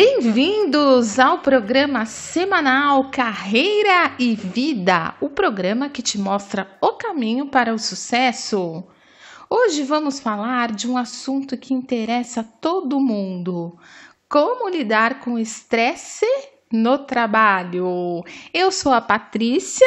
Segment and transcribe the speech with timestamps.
[0.00, 7.74] Bem-vindos ao programa semanal Carreira e Vida, o programa que te mostra o caminho para
[7.74, 8.84] o sucesso.
[9.50, 13.76] Hoje vamos falar de um assunto que interessa todo mundo:
[14.28, 16.26] como lidar com estresse
[16.70, 18.22] no trabalho.
[18.54, 19.84] Eu sou a Patrícia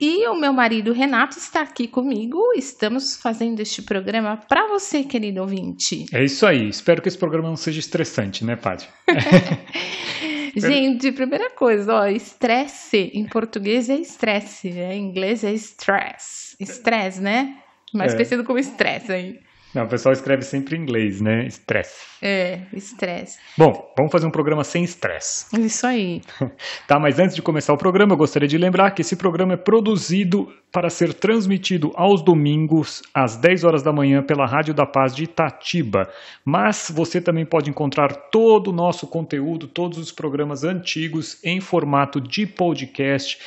[0.00, 2.52] e o meu marido Renato está aqui comigo.
[2.54, 6.06] Estamos fazendo este programa para você, querido ouvinte.
[6.12, 6.68] É isso aí.
[6.68, 8.88] Espero que esse programa não seja estressante, né, Paty?
[10.56, 14.96] Gente, primeira coisa, ó, estresse em português é estresse, né?
[14.96, 16.56] em inglês é stress.
[16.60, 17.56] Stress, né?
[17.92, 18.16] Mais é.
[18.16, 19.40] conhecido como estresse aí.
[19.74, 21.46] Não, o pessoal escreve sempre em inglês, né?
[21.46, 22.06] Estresse.
[22.22, 23.38] É, estresse.
[23.56, 25.46] Bom, vamos fazer um programa sem estresse.
[25.60, 26.22] Isso aí.
[26.88, 29.56] tá, mas antes de começar o programa, eu gostaria de lembrar que esse programa é
[29.56, 35.14] produzido para ser transmitido aos domingos, às 10 horas da manhã, pela Rádio da Paz
[35.14, 36.08] de Itatiba.
[36.44, 42.20] Mas você também pode encontrar todo o nosso conteúdo, todos os programas antigos, em formato
[42.20, 43.38] de podcast,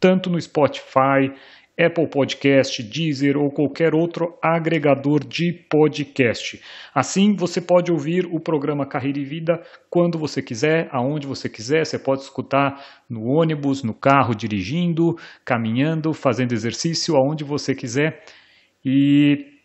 [0.00, 1.32] tanto no Spotify
[1.78, 6.60] Apple Podcast, Deezer ou qualquer outro agregador de podcast.
[6.94, 11.86] Assim, você pode ouvir o programa Carreira e Vida quando você quiser, aonde você quiser.
[11.86, 18.24] Você pode escutar no ônibus, no carro, dirigindo, caminhando, fazendo exercício, aonde você quiser.
[18.84, 19.58] E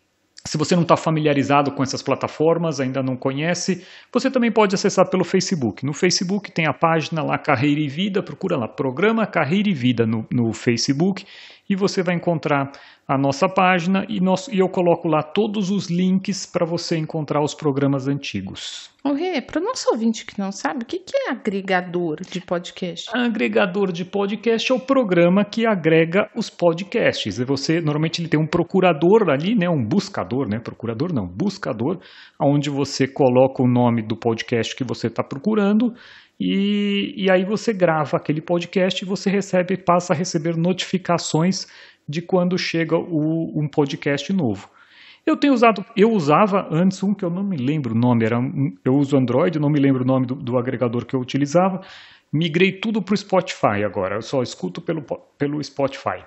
[0.46, 5.10] se você não está familiarizado com essas plataformas, ainda não conhece, você também pode acessar
[5.10, 5.86] pelo Facebook.
[5.86, 10.06] No Facebook tem a página lá Carreira e Vida, procura lá Programa Carreira e Vida
[10.06, 11.26] no, no Facebook
[11.70, 12.72] e você vai encontrar
[13.08, 17.42] a nossa página e, nós, e eu coloco lá todos os links para você encontrar
[17.44, 18.90] os programas antigos.
[19.04, 22.40] O Rê, para o nosso ouvinte que não sabe, o que, que é agregador de
[22.40, 23.10] podcast?
[23.14, 27.38] Agregador de podcast é o programa que agrega os podcasts.
[27.38, 32.00] E você normalmente ele tem um procurador ali, né, um buscador, né, procurador não, buscador,
[32.40, 35.94] onde você coloca o nome do podcast que você está procurando
[36.40, 41.68] e, e aí você grava aquele podcast e você recebe, passa a receber notificações
[42.08, 44.70] de quando chega o, um podcast novo.
[45.26, 48.38] Eu tenho usado, eu usava antes um que eu não me lembro o nome, era
[48.38, 51.82] um, eu uso Android, não me lembro o nome do, do agregador que eu utilizava.
[52.32, 55.02] Migrei tudo para o Spotify agora, eu só escuto pelo,
[55.38, 56.26] pelo Spotify.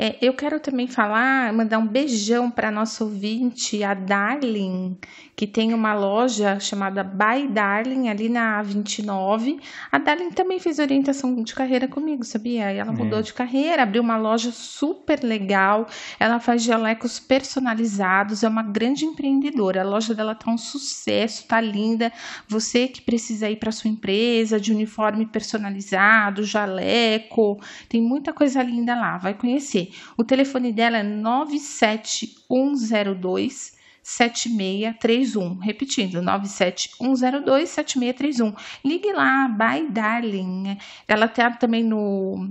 [0.00, 4.96] É, eu quero também falar, mandar um beijão para nossa ouvinte, a Darling,
[5.34, 9.58] que tem uma loja chamada By Darling, ali na A29.
[9.90, 12.70] A Darling também fez orientação de carreira comigo, sabia?
[12.70, 13.22] Ela mudou é.
[13.22, 15.88] de carreira, abriu uma loja super legal.
[16.20, 19.80] Ela faz gelecos personalizados, é uma grande empreendedora.
[19.80, 22.12] A loja dela tá um sucesso, tá linda.
[22.46, 28.94] Você que precisa ir para sua empresa de uniforme personalizado, jaleco, tem muita coisa linda
[28.94, 29.87] lá, vai conhecer.
[30.16, 35.58] O telefone dela é 97102 7631.
[35.58, 38.54] Repetindo, 97102 7631.
[38.84, 40.78] Ligue lá, bye darling.
[41.06, 42.48] Ela tá também no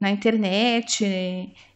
[0.00, 1.04] na internet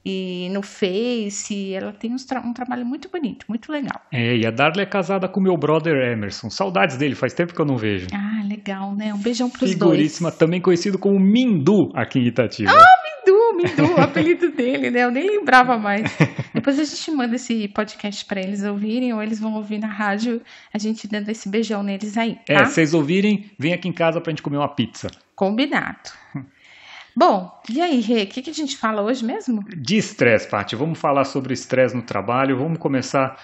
[0.05, 1.73] e no Face.
[1.73, 4.03] Ela tem um, tra um, trabalho muito bonito, muito legal.
[4.13, 6.51] É, e a Darla é casada com meu brother Emerson.
[6.51, 8.09] Saudades dele, faz tempo que eu não vejo.
[8.13, 9.15] Ah, legal, né?
[9.15, 9.97] Um beijão pros Figuríssima, dois.
[9.97, 12.71] Figuríssima, também conhecido como Mindu aqui em Itatiba.
[12.71, 12.98] Ah,
[13.59, 15.05] Mindu, o apelido dele, né?
[15.05, 16.05] Eu nem lembrava mais.
[16.55, 20.41] Depois a gente manda esse podcast para eles ouvirem ou eles vão ouvir na rádio,
[20.73, 22.63] a gente dando esse beijão neles aí, é, tá?
[22.63, 25.09] É, se vocês ouvirem, vem aqui em casa pra gente comer uma pizza.
[25.35, 26.11] Combinado.
[27.19, 29.65] Bom, e aí, Rê, o que, que a gente fala hoje mesmo?
[29.77, 30.77] De estresse, Paty.
[30.77, 32.57] Vamos falar sobre estresse no trabalho.
[32.57, 33.37] Vamos começar.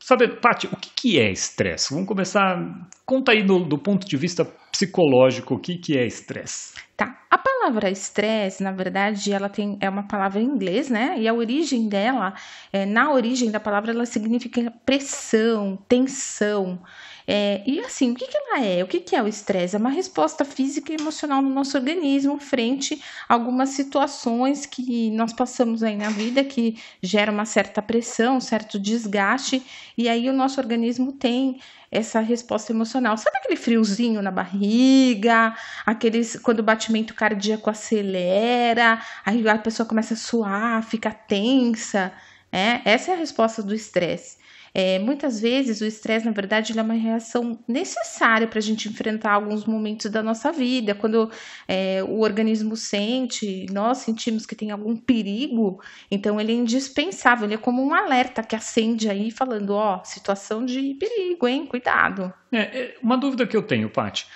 [0.00, 1.94] Sabe, Paty, o que, que é estresse?
[1.94, 2.58] Vamos começar.
[3.06, 6.74] Conta aí do, do ponto de vista psicológico o que, que é estresse.
[6.96, 7.22] Tá.
[7.30, 11.16] A palavra estresse, na verdade, ela tem é uma palavra em inglês, né?
[11.18, 12.34] E a origem dela,
[12.70, 16.78] é, na origem da palavra, ela significa pressão, tensão.
[17.26, 18.84] É, e assim, o que, que ela é?
[18.84, 19.74] O que, que é o estresse?
[19.74, 25.32] É uma resposta física e emocional no nosso organismo frente a algumas situações que nós
[25.32, 29.62] passamos aí na vida que gera uma certa pressão, um certo desgaste,
[29.96, 31.58] e aí o nosso organismo tem
[31.94, 33.16] essa resposta emocional.
[33.16, 35.56] Sabe aquele friozinho na barriga,
[35.86, 42.12] aqueles quando o batimento cardíaco acelera, aí a pessoa começa a suar, fica tensa,
[42.52, 42.80] é?
[42.84, 44.43] Essa é a resposta do estresse.
[44.76, 49.32] É, muitas vezes o estresse, na verdade, é uma reação necessária para a gente enfrentar
[49.32, 50.96] alguns momentos da nossa vida.
[50.96, 51.30] Quando
[51.68, 55.80] é, o organismo sente, nós sentimos que tem algum perigo,
[56.10, 60.66] então ele é indispensável, ele é como um alerta que acende aí falando, ó, situação
[60.66, 61.66] de perigo, hein?
[61.66, 62.34] Cuidado.
[62.50, 64.26] É, é, uma dúvida que eu tenho, Paty.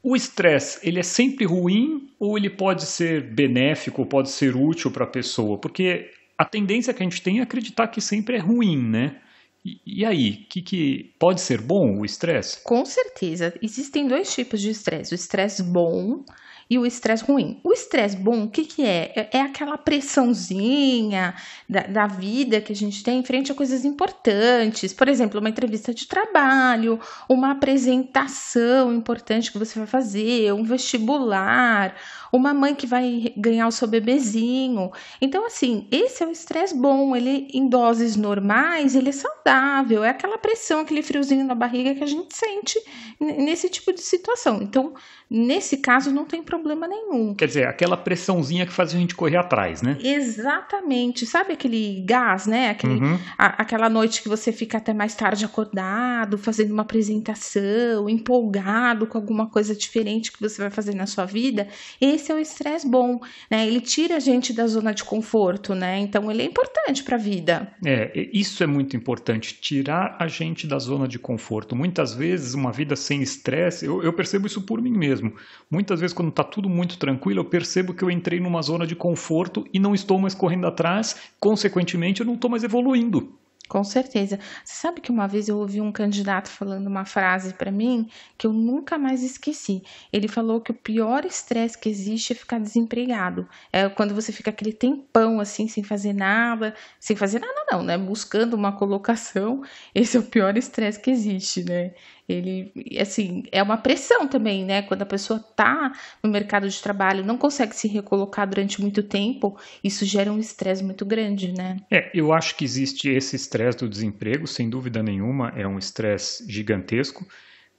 [0.00, 5.02] O estresse, ele é sempre ruim ou ele pode ser benéfico, pode ser útil para
[5.02, 5.58] a pessoa?
[5.58, 9.16] Porque a tendência que a gente tem é acreditar que sempre é ruim, né?
[9.64, 12.62] E, aí, que, que pode ser bom o estresse?
[12.62, 13.54] Com certeza.
[13.62, 16.22] Existem dois tipos de estresse: o estresse bom
[16.68, 17.60] e o estresse ruim.
[17.62, 19.12] O estresse bom, o que, que é?
[19.14, 19.38] é?
[19.38, 19.40] é?
[19.42, 21.34] aquela pressãozinha
[21.68, 24.92] da, da vida que a gente tem em frente a coisas importantes.
[24.92, 31.94] Por exemplo, uma entrevista de trabalho, uma apresentação importante que você vai fazer, um vestibular,
[32.32, 34.90] uma mãe que vai ganhar o seu bebezinho.
[35.20, 37.14] Então, assim, esse é o estresse bom.
[37.14, 40.02] Ele, em doses normais, ele é saudável.
[40.02, 42.80] É aquela pressão, aquele friozinho na barriga que a gente sente
[43.20, 44.60] nesse tipo de situação.
[44.62, 44.94] Então,
[45.30, 47.34] nesse caso, não tem problema nenhum.
[47.34, 49.96] Quer dizer, aquela pressãozinha que faz a gente correr atrás, né?
[50.02, 51.26] Exatamente.
[51.26, 52.70] Sabe aquele gás, né?
[52.70, 53.18] Aquele, uhum.
[53.38, 59.18] a, aquela noite que você fica até mais tarde acordado, fazendo uma apresentação, empolgado com
[59.18, 61.68] alguma coisa diferente que você vai fazer na sua vida.
[62.00, 63.20] Esse é o estresse bom,
[63.50, 63.66] né?
[63.66, 65.98] Ele tira a gente da zona de conforto, né?
[65.98, 67.72] Então ele é importante para a vida.
[67.84, 71.74] É, isso é muito importante, tirar a gente da zona de conforto.
[71.74, 75.34] Muitas vezes, uma vida sem estresse, eu, eu percebo isso por mim mesmo.
[75.70, 78.94] Muitas vezes, quando está tudo muito tranquilo, eu percebo que eu entrei numa zona de
[78.94, 83.38] conforto e não estou mais correndo atrás, consequentemente, eu não estou mais evoluindo.
[83.66, 84.38] Com certeza.
[84.62, 88.46] Você sabe que uma vez eu ouvi um candidato falando uma frase para mim que
[88.46, 89.82] eu nunca mais esqueci.
[90.12, 93.48] Ele falou que o pior estresse que existe é ficar desempregado.
[93.72, 97.96] É quando você fica aquele tempão assim, sem fazer nada, sem fazer nada não, né?
[97.96, 99.62] Buscando uma colocação.
[99.94, 101.94] Esse é o pior estresse que existe, né?
[102.28, 104.82] Ele, assim, é uma pressão também, né?
[104.82, 105.92] Quando a pessoa tá
[106.22, 110.82] no mercado de trabalho, não consegue se recolocar durante muito tempo, isso gera um estresse
[110.82, 111.76] muito grande, né?
[111.90, 116.50] É, eu acho que existe esse estresse do desemprego, sem dúvida nenhuma, é um estresse
[116.50, 117.26] gigantesco.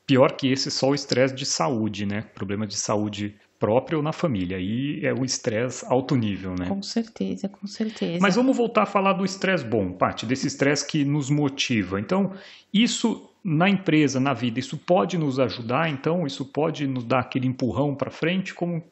[0.05, 2.21] Pior que esse, só o estresse de saúde, né?
[2.21, 4.57] Problema de saúde própria ou na família.
[4.57, 6.67] Aí é o estresse alto nível, né?
[6.67, 8.19] Com certeza, com certeza.
[8.21, 11.99] Mas vamos voltar a falar do estresse bom, parte desse estresse que nos motiva.
[11.99, 12.33] Então,
[12.71, 16.25] isso na empresa, na vida, isso pode nos ajudar, então?
[16.25, 18.55] Isso pode nos dar aquele empurrão para frente?
[18.55, 18.83] Como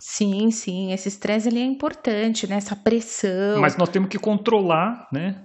[0.00, 2.56] Sim, sim, esse estresse ele é importante, né?
[2.56, 3.60] Essa pressão.
[3.60, 5.36] Mas nós temos que controlar, né?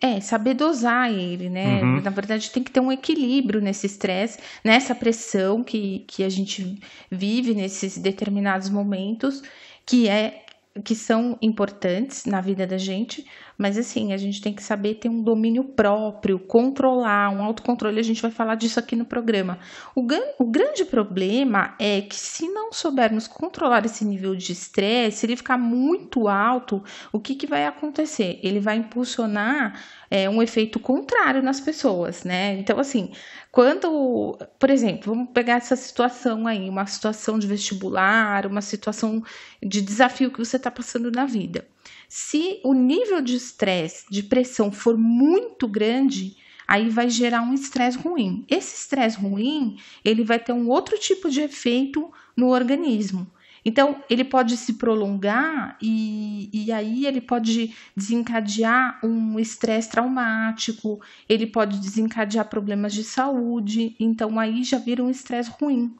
[0.00, 1.82] É, saber dosar ele, né?
[1.82, 2.00] Uhum.
[2.00, 6.80] Na verdade, tem que ter um equilíbrio nesse estresse, nessa pressão que, que a gente
[7.10, 9.42] vive nesses determinados momentos,
[9.84, 10.43] que é
[10.82, 13.24] que são importantes na vida da gente,
[13.56, 18.00] mas assim, a gente tem que saber ter um domínio próprio, controlar, um autocontrole.
[18.00, 19.60] A gente vai falar disso aqui no programa.
[19.94, 20.04] O,
[20.40, 25.36] o grande problema é que se não soubermos controlar esse nível de estresse, se ele
[25.36, 28.40] ficar muito alto, o que, que vai acontecer?
[28.42, 32.54] Ele vai impulsionar é, um efeito contrário nas pessoas, né?
[32.58, 33.12] Então, assim,
[33.54, 39.22] quando, por exemplo, vamos pegar essa situação aí, uma situação de vestibular, uma situação
[39.62, 41.64] de desafio que você está passando na vida.
[42.08, 47.96] Se o nível de estresse, de pressão for muito grande, aí vai gerar um estresse
[47.96, 48.44] ruim.
[48.50, 53.24] Esse estresse ruim, ele vai ter um outro tipo de efeito no organismo.
[53.64, 61.46] Então, ele pode se prolongar e, e aí ele pode desencadear um estresse traumático, ele
[61.46, 65.94] pode desencadear problemas de saúde, então aí já vira um estresse ruim.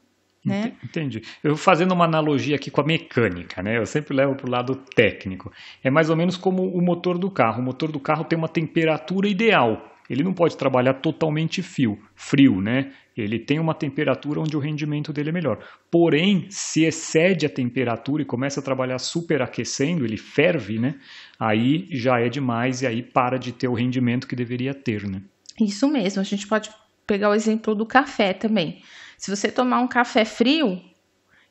[0.44, 0.74] Né?
[0.84, 1.22] Entendi.
[1.42, 3.78] Eu fazendo uma analogia aqui com a mecânica, né?
[3.78, 5.50] Eu sempre levo para o lado técnico.
[5.82, 7.62] É mais ou menos como o motor do carro.
[7.62, 9.93] O motor do carro tem uma temperatura ideal.
[10.08, 12.92] Ele não pode trabalhar totalmente frio, frio, né?
[13.16, 15.64] Ele tem uma temperatura onde o rendimento dele é melhor.
[15.90, 20.96] Porém, se excede a temperatura e começa a trabalhar superaquecendo, ele ferve, né?
[21.38, 25.22] Aí já é demais e aí para de ter o rendimento que deveria ter, né?
[25.60, 26.20] Isso mesmo.
[26.20, 26.70] A gente pode
[27.06, 28.82] pegar o exemplo do café também.
[29.16, 30.80] Se você tomar um café frio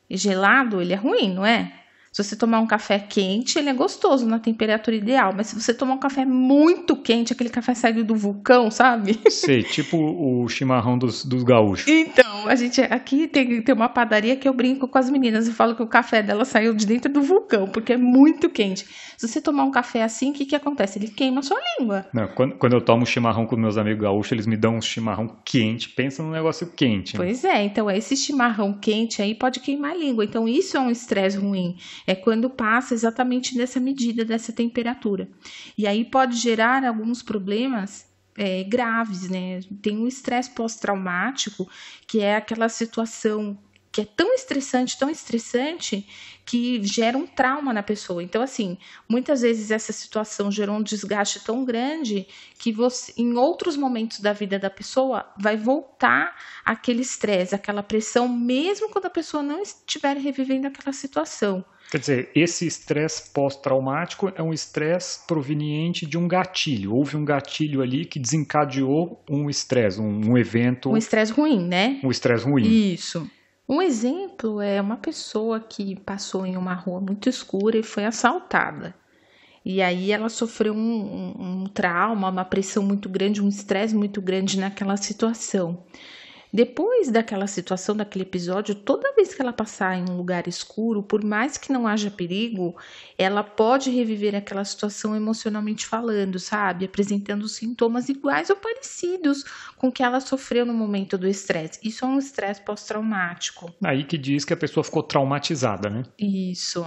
[0.08, 1.83] e gelado, ele é ruim, não é?
[2.14, 5.32] Se você tomar um café quente, ele é gostoso na temperatura ideal.
[5.36, 9.18] Mas se você tomar um café muito quente, aquele café saído do vulcão, sabe?
[9.28, 11.88] Sei, tipo o chimarrão dos, dos gaúchos.
[11.88, 15.48] Então, a gente aqui tem, tem uma padaria que eu brinco com as meninas.
[15.48, 18.86] Eu falo que o café dela saiu de dentro do vulcão, porque é muito quente.
[19.16, 21.00] Se você tomar um café assim, o que, que acontece?
[21.00, 22.06] Ele queima a sua língua.
[22.14, 25.36] Não, quando, quando eu tomo chimarrão com meus amigos gaúchos, eles me dão um chimarrão
[25.44, 25.88] quente.
[25.88, 27.18] Pensa num negócio quente.
[27.18, 27.24] Né?
[27.24, 30.24] Pois é, então esse chimarrão quente aí pode queimar a língua.
[30.24, 35.28] Então, isso é um estresse ruim é quando passa exatamente nessa medida, dessa temperatura.
[35.76, 38.06] E aí pode gerar alguns problemas
[38.36, 39.60] é, graves, né?
[39.80, 41.68] Tem o estresse pós-traumático,
[42.06, 43.58] que é aquela situação
[43.94, 46.04] que é tão estressante, tão estressante,
[46.44, 48.24] que gera um trauma na pessoa.
[48.24, 48.76] Então, assim,
[49.08, 52.26] muitas vezes essa situação gerou um desgaste tão grande
[52.58, 58.28] que você, em outros momentos da vida da pessoa, vai voltar aquele estresse, aquela pressão,
[58.28, 61.64] mesmo quando a pessoa não estiver revivendo aquela situação.
[61.88, 66.96] Quer dizer, esse estresse pós-traumático é um estresse proveniente de um gatilho.
[66.96, 70.90] Houve um gatilho ali que desencadeou um estresse, um, um evento.
[70.90, 72.00] Um estresse ruim, né?
[72.02, 72.64] Um estresse ruim.
[72.92, 73.30] Isso.
[73.68, 78.94] Um exemplo é uma pessoa que passou em uma rua muito escura e foi assaltada.
[79.64, 84.20] E aí ela sofreu um, um, um trauma, uma pressão muito grande, um estresse muito
[84.20, 85.82] grande naquela situação.
[86.54, 91.24] Depois daquela situação, daquele episódio, toda vez que ela passar em um lugar escuro, por
[91.24, 92.76] mais que não haja perigo,
[93.18, 96.84] ela pode reviver aquela situação emocionalmente falando, sabe?
[96.84, 99.42] Apresentando sintomas iguais ou parecidos
[99.76, 101.80] com o que ela sofreu no momento do estresse.
[101.82, 103.74] Isso é um estresse pós-traumático.
[103.82, 106.04] Aí que diz que a pessoa ficou traumatizada, né?
[106.16, 106.86] Isso.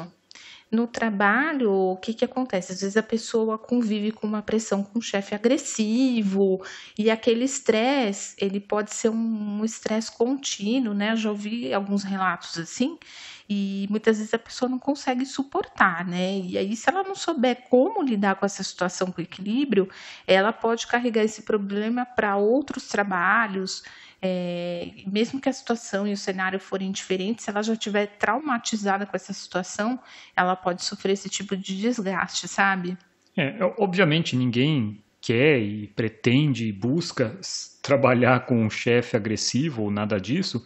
[0.70, 2.74] No trabalho, o que, que acontece?
[2.74, 6.62] Às vezes a pessoa convive com uma pressão com um chefe agressivo
[7.00, 11.14] e aquele estresse, ele pode ser um estresse contínuo, né?
[11.14, 12.98] Eu já ouvi alguns relatos assim,
[13.50, 16.38] e muitas vezes a pessoa não consegue suportar, né?
[16.40, 19.88] E aí, se ela não souber como lidar com essa situação com equilíbrio,
[20.28, 23.84] ela pode carregar esse problema para outros trabalhos,
[24.22, 29.06] é, mesmo que a situação e o cenário forem diferentes, se ela já estiver traumatizada
[29.06, 30.00] com essa situação,
[30.36, 32.98] ela pode sofrer esse tipo de desgaste, sabe?
[33.36, 37.38] É, obviamente ninguém quer e pretende e busca
[37.82, 40.66] trabalhar com um chefe agressivo ou nada disso,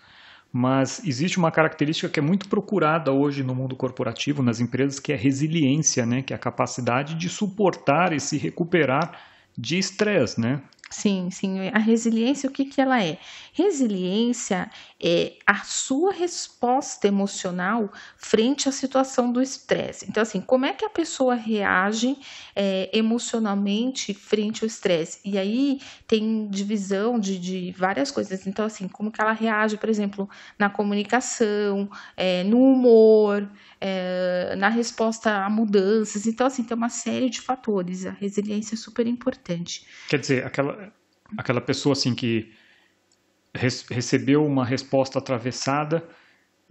[0.51, 5.12] mas existe uma característica que é muito procurada hoje no mundo corporativo, nas empresas, que
[5.12, 6.22] é a resiliência, né?
[6.22, 9.20] que é a capacidade de suportar e se recuperar
[9.58, 10.62] de estresse, né?
[10.91, 11.69] Sim, sim.
[11.69, 13.17] A resiliência, o que, que ela é?
[13.53, 14.69] Resiliência
[15.01, 20.05] é a sua resposta emocional frente à situação do estresse.
[20.07, 22.17] Então, assim, como é que a pessoa reage
[22.53, 25.19] é, emocionalmente frente ao estresse?
[25.24, 28.45] E aí tem divisão de, de, várias coisas.
[28.45, 30.29] Então, assim, como que ela reage, por exemplo,
[30.60, 36.27] na comunicação, é, no humor, é, na resposta a mudanças.
[36.27, 38.05] Então, assim, tem uma série de fatores.
[38.05, 39.86] A resiliência é super importante.
[40.10, 40.80] Quer dizer, aquela,
[41.38, 42.51] aquela pessoa assim que
[43.53, 46.03] res, recebeu uma resposta atravessada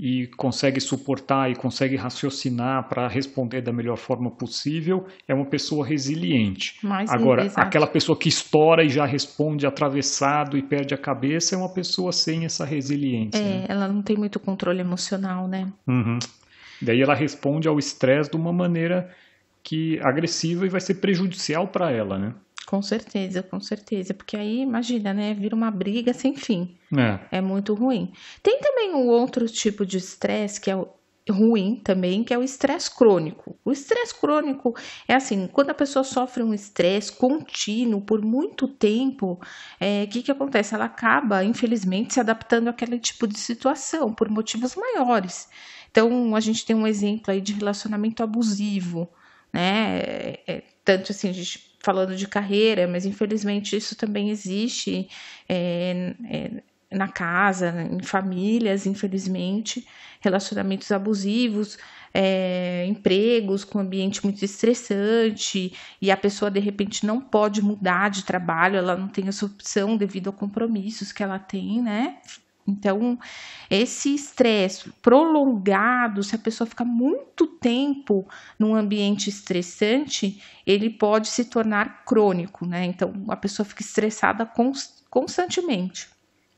[0.03, 5.87] e consegue suportar e consegue raciocinar para responder da melhor forma possível, é uma pessoa
[5.87, 6.79] resiliente.
[6.83, 11.59] Mais Agora, aquela pessoa que estoura e já responde atravessado e perde a cabeça é
[11.59, 13.39] uma pessoa sem essa resiliência.
[13.39, 13.67] É, né?
[13.69, 15.71] ela não tem muito controle emocional, né?
[15.87, 16.19] Uhum.
[16.81, 19.15] Daí ela responde ao estresse de uma maneira
[19.63, 22.33] que agressiva e vai ser prejudicial para ela, né?
[22.71, 24.15] Com certeza, com certeza.
[24.15, 25.35] Porque aí, imagina, né?
[25.35, 26.79] Vira uma briga sem fim.
[26.97, 28.13] É, é muito ruim.
[28.45, 30.77] Tem também um outro tipo de estresse que é
[31.29, 33.59] ruim também, que é o estresse crônico.
[33.65, 34.73] O estresse crônico
[35.09, 39.41] é assim, quando a pessoa sofre um estresse contínuo por muito tempo, o
[39.81, 40.73] é, que, que acontece?
[40.73, 45.49] Ela acaba, infelizmente, se adaptando àquele tipo de situação por motivos maiores.
[45.91, 49.09] Então, a gente tem um exemplo aí de relacionamento abusivo,
[49.53, 49.99] né?
[49.99, 55.09] É, é, tanto assim, a gente falando de carreira, mas infelizmente isso também existe
[55.49, 59.87] é, é, na casa, em famílias, infelizmente,
[60.21, 61.79] relacionamentos abusivos,
[62.13, 65.73] é, empregos com ambiente muito estressante
[66.03, 69.97] e a pessoa de repente não pode mudar de trabalho, ela não tem essa opção
[69.97, 72.19] devido a compromissos que ela tem, né?
[72.67, 73.19] Então,
[73.69, 81.45] esse estresse prolongado, se a pessoa ficar muito tempo num ambiente estressante, ele pode se
[81.47, 82.85] tornar crônico, né?
[82.85, 84.49] Então, a pessoa fica estressada
[85.11, 86.09] constantemente.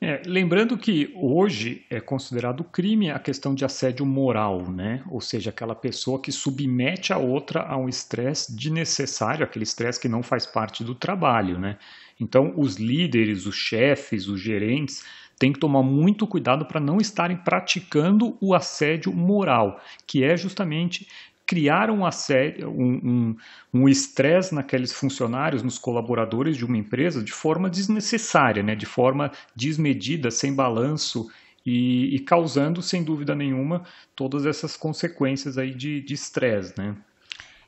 [0.05, 5.01] É, lembrando que hoje é considerado crime a questão de assédio moral, né?
[5.09, 10.09] Ou seja, aquela pessoa que submete a outra a um estresse desnecessário, aquele estresse que
[10.09, 11.79] não faz parte do trabalho, né?
[12.19, 15.05] Então, os líderes, os chefes, os gerentes
[15.43, 21.09] têm que tomar muito cuidado para não estarem praticando o assédio moral, que é justamente
[21.45, 27.33] criar um assédio, um estresse um, um naqueles funcionários, nos colaboradores de uma empresa de
[27.33, 28.77] forma desnecessária, né?
[28.77, 31.29] de forma desmedida, sem balanço
[31.67, 33.83] e, e causando, sem dúvida nenhuma,
[34.15, 36.73] todas essas consequências aí de estresse.
[36.79, 36.95] Né?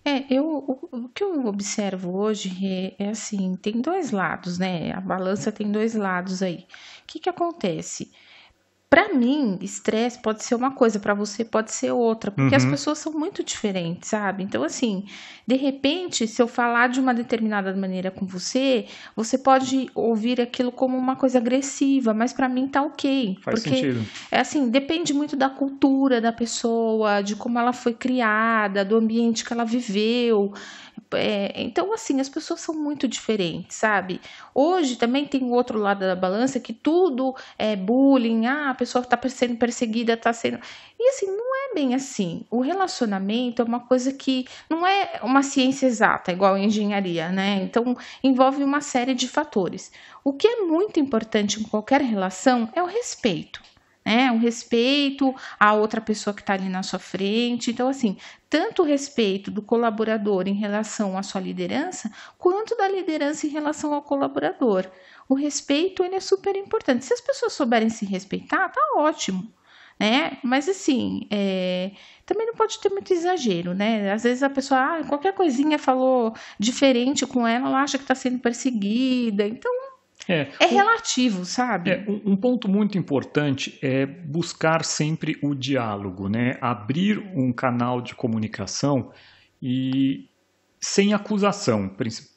[0.07, 4.93] É, eu, o, o, que eu observo hoje é, é, assim, tem dois lados, né?
[4.93, 6.67] A balança tem dois lados aí.
[7.07, 8.11] Que que acontece?
[8.95, 12.57] Para mim, estresse pode ser uma coisa, para você pode ser outra, porque uhum.
[12.57, 14.45] as pessoas são muito diferentes, sabe?
[14.45, 15.05] Então, assim,
[15.45, 18.87] de repente, se eu falar de uma determinada maneira com você,
[19.17, 23.37] você pode ouvir aquilo como uma coisa agressiva, mas para mim tá ok.
[23.43, 24.07] Faz porque, sentido.
[24.31, 29.45] É assim, depende muito da cultura da pessoa, de como ela foi criada, do ambiente
[29.45, 30.55] que ela viveu.
[31.13, 34.21] É, então, assim, as pessoas são muito diferentes, sabe?
[34.55, 39.03] Hoje também tem o outro lado da balança que tudo é bullying, ah, a pessoa
[39.03, 40.59] está sendo perseguida, está sendo.
[40.99, 42.45] E assim, não é bem assim.
[42.51, 47.63] O relacionamento é uma coisa que não é uma ciência exata, igual a engenharia, né?
[47.63, 49.91] Então, envolve uma série de fatores.
[50.23, 53.63] O que é muito importante em qualquer relação é o respeito
[54.05, 54.31] né?
[54.31, 57.71] O respeito à outra pessoa que está ali na sua frente.
[57.71, 58.19] Então, assim,
[58.51, 63.95] tanto o respeito do colaborador em relação à sua liderança, quanto da liderança em relação
[63.95, 64.87] ao colaborador.
[65.29, 67.05] O respeito ele é super importante.
[67.05, 69.53] Se as pessoas souberem se respeitar, tá ótimo.
[69.99, 70.39] Né?
[70.43, 71.93] Mas assim, é,
[72.27, 74.13] também não pode ter muito exagero, né?
[74.13, 78.15] Às vezes a pessoa, ah, qualquer coisinha falou diferente com ela, ela acha que está
[78.15, 79.47] sendo perseguida.
[79.47, 79.71] Então,
[80.29, 81.91] é, é relativo, sabe?
[81.91, 86.57] É, um, um, ponto muito importante é buscar sempre o diálogo, né?
[86.61, 89.13] Abrir um canal de comunicação
[89.63, 90.29] e
[90.81, 92.34] sem acusação, principalmente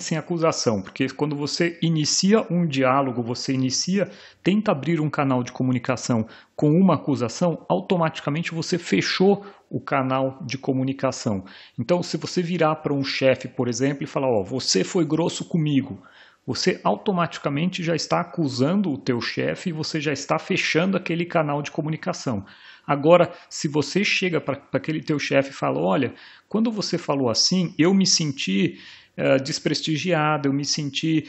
[0.00, 4.10] sem acusação, porque quando você inicia um diálogo, você inicia,
[4.42, 10.56] tenta abrir um canal de comunicação com uma acusação, automaticamente você fechou o canal de
[10.56, 11.44] comunicação.
[11.78, 15.44] Então, se você virar para um chefe, por exemplo, e falar, ó, você foi grosso
[15.44, 16.02] comigo,
[16.46, 21.62] você automaticamente já está acusando o teu chefe e você já está fechando aquele canal
[21.62, 22.44] de comunicação.
[22.86, 26.14] Agora, se você chega para aquele teu chefe e fala, olha,
[26.48, 28.80] quando você falou assim, eu me senti
[29.18, 31.28] uh, desprestigiado, eu me senti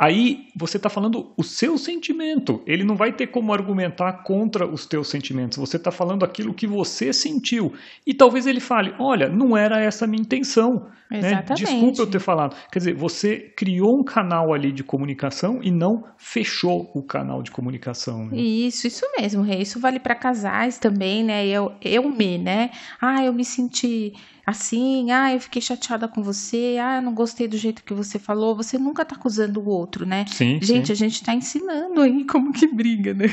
[0.00, 2.62] Aí você está falando o seu sentimento.
[2.66, 5.58] Ele não vai ter como argumentar contra os teus sentimentos.
[5.58, 7.74] Você está falando aquilo que você sentiu.
[8.06, 10.86] E talvez ele fale: Olha, não era essa a minha intenção.
[11.10, 11.44] Né?
[11.54, 12.56] Desculpa eu ter falado.
[12.72, 17.50] Quer dizer, você criou um canal ali de comunicação e não fechou o canal de
[17.50, 18.24] comunicação.
[18.24, 18.38] Né?
[18.38, 19.60] Isso, isso mesmo, Rei.
[19.60, 21.46] Isso vale para casais também, né?
[21.46, 22.70] Eu, eu me, né?
[22.98, 24.14] Ah, eu me senti
[24.46, 28.18] assim, ah, eu fiquei chateada com você, ah, eu não gostei do jeito que você
[28.18, 30.24] falou, você nunca tá acusando o outro, né?
[30.28, 30.92] Sim, gente, sim.
[30.92, 33.26] a gente tá ensinando aí como que briga, né?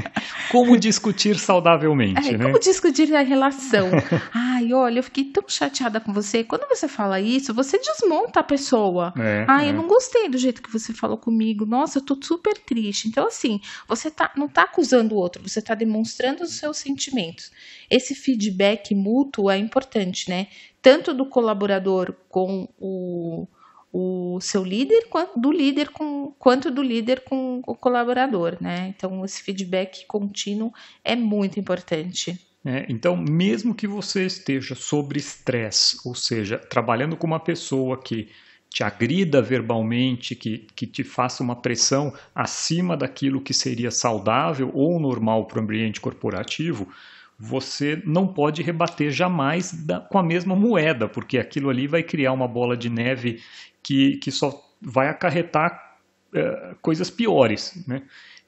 [0.50, 2.44] como discutir saudavelmente, é, né?
[2.44, 3.90] Como discutir a relação.
[4.32, 6.44] Ai, olha, eu fiquei tão chateada com você.
[6.44, 9.12] Quando você fala isso, você desmonta a pessoa.
[9.18, 9.70] É, ah, é.
[9.70, 11.66] eu não gostei do jeito que você falou comigo.
[11.66, 13.08] Nossa, eu tô super triste.
[13.08, 17.50] Então, assim, você tá, não tá acusando o outro, você tá demonstrando os seus sentimentos.
[17.90, 20.46] Esse feedback mútuo é importante, né?
[20.84, 23.48] Tanto do colaborador com o,
[23.90, 28.92] o seu líder, quanto do líder com, quanto do líder com o colaborador, né?
[28.94, 32.38] Então, esse feedback contínuo é muito importante.
[32.62, 38.28] É, então, mesmo que você esteja sob estresse, ou seja, trabalhando com uma pessoa que
[38.68, 45.00] te agrida verbalmente, que, que te faça uma pressão acima daquilo que seria saudável ou
[45.00, 46.92] normal para o ambiente corporativo,
[47.38, 52.32] você não pode rebater jamais da, com a mesma moeda, porque aquilo ali vai criar
[52.32, 53.42] uma bola de neve
[53.82, 55.98] que, que só vai acarretar
[56.32, 57.84] é, coisas piores.
[57.86, 58.02] Né?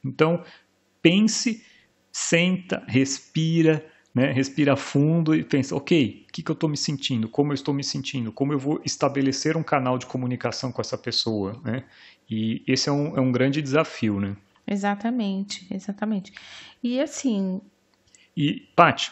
[0.05, 0.43] Então,
[1.03, 1.65] pense,
[2.13, 4.33] senta, respira, né?
[4.33, 7.29] respira fundo e pensa, ok, o que, que eu estou me sentindo?
[7.29, 8.33] Como eu estou me sentindo?
[8.33, 11.61] Como eu vou estabelecer um canal de comunicação com essa pessoa?
[11.65, 11.85] Né?
[12.31, 14.37] E esse é um, é um grande desafio, né?
[14.67, 16.33] Exatamente, exatamente.
[16.83, 17.61] E assim,
[18.37, 19.11] e, Paty,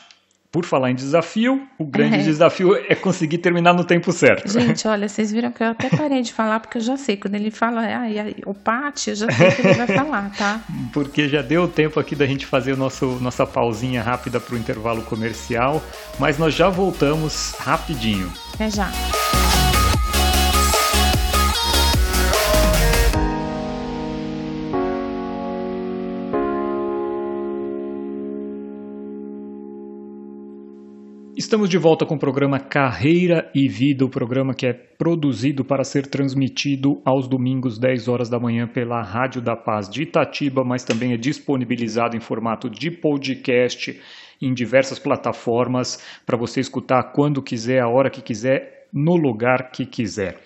[0.53, 2.23] Por falar em desafio, o grande é.
[2.23, 4.53] desafio é conseguir terminar no tempo certo.
[4.53, 7.35] Gente, olha, vocês viram que eu até parei de falar, porque eu já sei, quando
[7.35, 8.05] ele fala ah,
[8.47, 10.61] o Pati, eu já sei que ele vai falar, tá?
[10.93, 14.59] Porque já deu tempo aqui da gente fazer o nosso, nossa pausinha rápida para o
[14.59, 15.83] intervalo comercial,
[16.21, 18.33] mas nós já voltamos rapidinho.
[18.55, 18.93] Até já.
[31.37, 35.83] Estamos de volta com o programa Carreira e Vida, o programa que é produzido para
[35.83, 40.85] ser transmitido aos domingos, 10 horas da manhã, pela Rádio da Paz de Itatiba, mas
[40.85, 44.01] também é disponibilizado em formato de podcast
[44.41, 49.85] em diversas plataformas para você escutar quando quiser, a hora que quiser, no lugar que
[49.85, 50.39] quiser.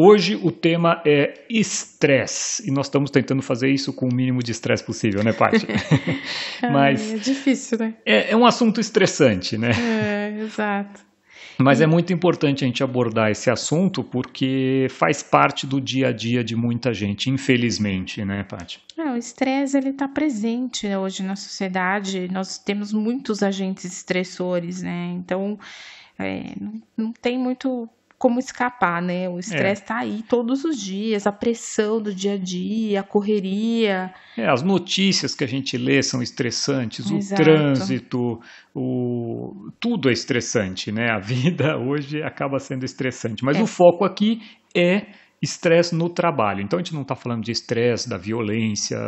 [0.00, 4.52] Hoje o tema é estresse e nós estamos tentando fazer isso com o mínimo de
[4.52, 5.66] estresse possível, né, Paty?
[6.72, 7.94] Mas é difícil, né?
[8.06, 9.70] É, é, um assunto estressante, né?
[9.70, 10.17] É,
[10.48, 11.08] exato.
[11.56, 16.12] Mas é muito importante a gente abordar esse assunto porque faz parte do dia a
[16.12, 18.80] dia de muita gente, infelizmente, né, Paty?
[18.96, 22.28] É, o estresse ele está presente hoje na sociedade.
[22.30, 25.12] Nós temos muitos agentes estressores, né?
[25.16, 25.58] Então
[26.18, 29.28] é, não, não tem muito como escapar, né?
[29.28, 30.00] O estresse está é.
[30.00, 34.12] aí todos os dias, a pressão do dia a dia, a correria.
[34.36, 37.40] É, as notícias que a gente lê são estressantes, Exato.
[37.40, 38.40] o trânsito,
[38.74, 39.70] o...
[39.78, 41.10] tudo é estressante, né?
[41.10, 43.44] A vida hoje acaba sendo estressante.
[43.44, 43.62] Mas é.
[43.62, 44.42] o foco aqui
[44.74, 45.06] é
[45.40, 46.60] estresse no trabalho.
[46.60, 48.98] Então a gente não está falando de estresse da violência,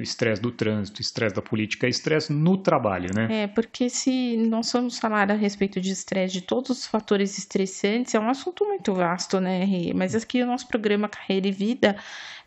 [0.00, 3.44] estresse do trânsito, estresse da política, é estresse no trabalho, né?
[3.44, 8.14] É, porque se nós formos falar a respeito de estresse, de todos os fatores estressantes,
[8.14, 9.92] é um assunto muito vasto, né, Rê?
[9.94, 11.96] Mas aqui o nosso programa Carreira e Vida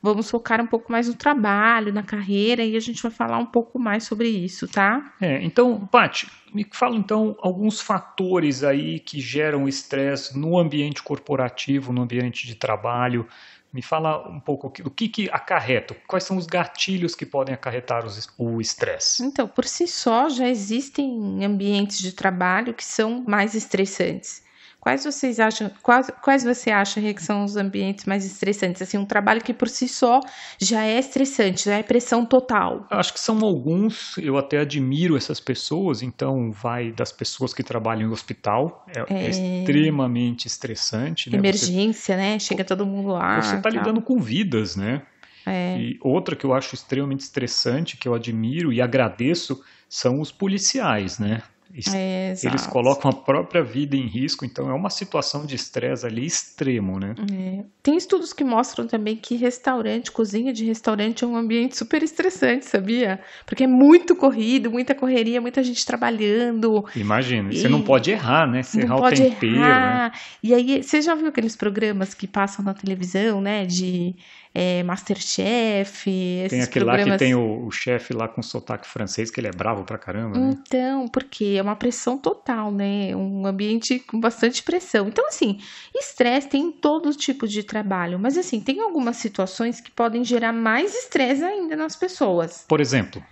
[0.01, 3.45] vamos focar um pouco mais no trabalho, na carreira, e a gente vai falar um
[3.45, 5.13] pouco mais sobre isso, tá?
[5.21, 11.93] É, então, Paty, me fala então alguns fatores aí que geram estresse no ambiente corporativo,
[11.93, 13.27] no ambiente de trabalho.
[13.71, 18.05] Me fala um pouco o que, que acarreta, quais são os gatilhos que podem acarretar
[18.05, 19.23] os, o estresse.
[19.23, 24.43] Então, por si só, já existem ambientes de trabalho que são mais estressantes.
[24.81, 28.81] Quais vocês acham, quais, quais você acha que são os ambientes mais estressantes?
[28.81, 30.19] Assim, um trabalho que por si só
[30.59, 32.87] já é estressante, já é pressão total.
[32.89, 38.09] Acho que são alguns, eu até admiro essas pessoas, então vai das pessoas que trabalham
[38.09, 39.25] em hospital, é, é...
[39.25, 41.29] é extremamente estressante.
[41.29, 41.37] Né?
[41.37, 42.19] Emergência, você...
[42.19, 42.39] né?
[42.39, 43.39] Chega todo mundo lá.
[43.39, 45.03] Você está lidando com vidas, né?
[45.45, 45.77] É.
[45.79, 51.19] E outra que eu acho extremamente estressante, que eu admiro e agradeço, são os policiais,
[51.19, 51.43] né?
[51.93, 56.25] É, eles colocam a própria vida em risco, então é uma situação de estresse ali
[56.25, 57.15] extremo, né?
[57.31, 57.63] É.
[57.81, 62.65] Tem estudos que mostram também que restaurante, cozinha de restaurante é um ambiente super estressante,
[62.65, 63.19] sabia?
[63.45, 66.85] Porque é muito corrido, muita correria, muita gente trabalhando.
[66.95, 67.57] Imagina, e...
[67.57, 68.63] você não pode errar, né?
[68.63, 70.09] Se errar o tempero, errar.
[70.09, 70.11] né?
[70.43, 73.65] E aí, você já viu aqueles programas que passam na televisão, né?
[73.65, 74.15] De
[74.53, 76.03] é, Masterchef.
[76.49, 77.07] Tem aquele programas...
[77.07, 79.97] lá que tem o, o chefe lá com sotaque francês, que ele é bravo pra
[79.97, 80.37] caramba.
[80.37, 80.49] Né?
[80.51, 83.15] Então, porque é uma pressão total, né?
[83.15, 85.07] Um ambiente com bastante pressão.
[85.07, 85.59] Então, assim,
[85.95, 90.51] estresse tem em todo tipo de trabalho, mas assim, tem algumas situações que podem gerar
[90.51, 92.65] mais estresse ainda nas pessoas.
[92.67, 93.23] Por exemplo.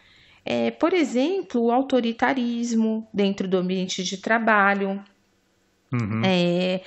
[0.46, 5.04] É, por exemplo, o autoritarismo dentro do ambiente de trabalho.
[5.92, 6.22] Uhum.
[6.24, 6.82] É,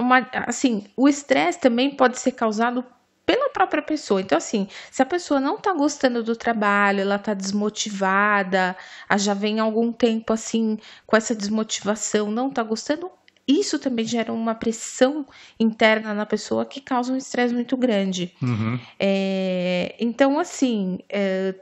[0.00, 2.84] uma, assim, o estresse também pode ser causado
[3.28, 4.22] pela própria pessoa.
[4.22, 8.74] Então, assim, se a pessoa não tá gostando do trabalho, ela tá desmotivada,
[9.18, 13.10] já vem algum tempo assim com essa desmotivação, não tá gostando,
[13.46, 15.26] isso também gera uma pressão
[15.60, 18.32] interna na pessoa que causa um estresse muito grande.
[18.40, 18.80] Uhum.
[18.98, 21.54] É, então, assim, é,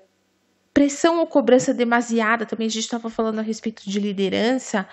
[0.76, 4.86] pressão ou cobrança demasiada, também a gente estava falando a respeito de liderança,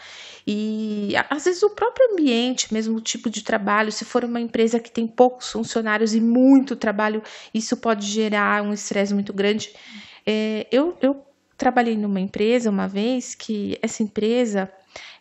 [0.47, 4.79] e às vezes o próprio ambiente, mesmo o tipo de trabalho, se for uma empresa
[4.79, 7.21] que tem poucos funcionários e muito trabalho,
[7.53, 9.75] isso pode gerar um estresse muito grande.
[10.25, 11.21] É, eu, eu
[11.57, 14.71] trabalhei numa empresa uma vez que essa empresa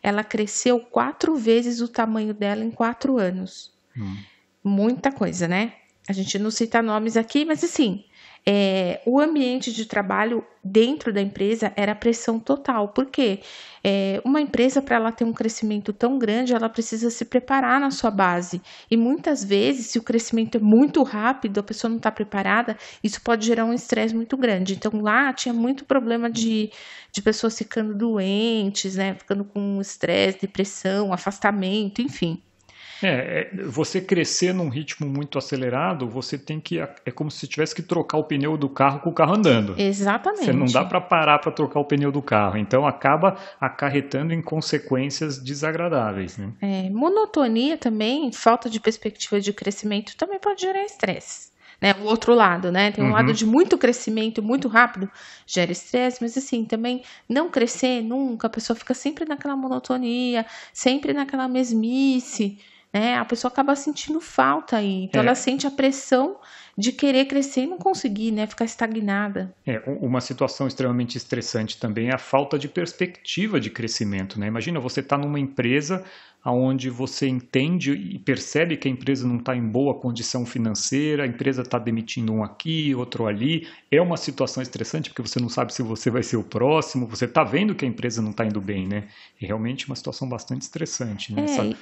[0.00, 3.72] ela cresceu quatro vezes o tamanho dela em quatro anos.
[3.96, 4.16] Hum.
[4.62, 5.72] Muita coisa, né?
[6.08, 8.04] A gente não cita nomes aqui, mas assim,
[8.44, 12.88] é, o ambiente de trabalho dentro da empresa era pressão total.
[12.88, 13.40] Por quê?
[13.84, 17.90] É, uma empresa, para ela ter um crescimento tão grande, ela precisa se preparar na
[17.90, 18.60] sua base.
[18.90, 23.20] E muitas vezes, se o crescimento é muito rápido, a pessoa não está preparada, isso
[23.22, 24.74] pode gerar um estresse muito grande.
[24.74, 26.70] Então, lá tinha muito problema de,
[27.12, 29.14] de pessoas ficando doentes, né?
[29.14, 32.42] Ficando com estresse, depressão, afastamento, enfim.
[33.02, 36.78] É, é, você crescer num ritmo muito acelerado, você tem que.
[36.78, 39.74] É como se tivesse que trocar o pneu do carro com o carro andando.
[39.78, 40.44] Exatamente.
[40.44, 42.56] Você não dá para parar para trocar o pneu do carro.
[42.56, 46.38] Então acaba acarretando em consequências desagradáveis.
[46.38, 46.52] Né?
[46.60, 51.96] É, monotonia também, falta de perspectiva de crescimento também pode gerar estresse né?
[52.00, 52.92] O outro lado, né?
[52.92, 53.12] Tem um uhum.
[53.12, 55.10] lado de muito crescimento, muito rápido,
[55.44, 61.12] gera estresse, mas assim, também não crescer nunca, a pessoa fica sempre naquela monotonia, sempre
[61.12, 62.56] naquela mesmice,
[62.92, 63.16] né?
[63.16, 65.04] A pessoa acaba sentindo falta aí.
[65.04, 65.24] Então é.
[65.24, 66.36] ela sente a pressão
[66.76, 68.46] de querer crescer e não conseguir, né?
[68.46, 69.54] Ficar estagnada.
[69.66, 74.46] É, uma situação extremamente estressante também é a falta de perspectiva de crescimento, né?
[74.46, 76.04] Imagina você está numa empresa
[76.44, 81.26] onde você entende e percebe que a empresa não está em boa condição financeira, a
[81.26, 83.68] empresa está demitindo um aqui, outro ali.
[83.90, 87.26] É uma situação estressante porque você não sabe se você vai ser o próximo, você
[87.26, 89.04] está vendo que a empresa não está indo bem, né?
[89.40, 91.42] É realmente uma situação bastante estressante, né?
[91.42, 91.76] É, Essa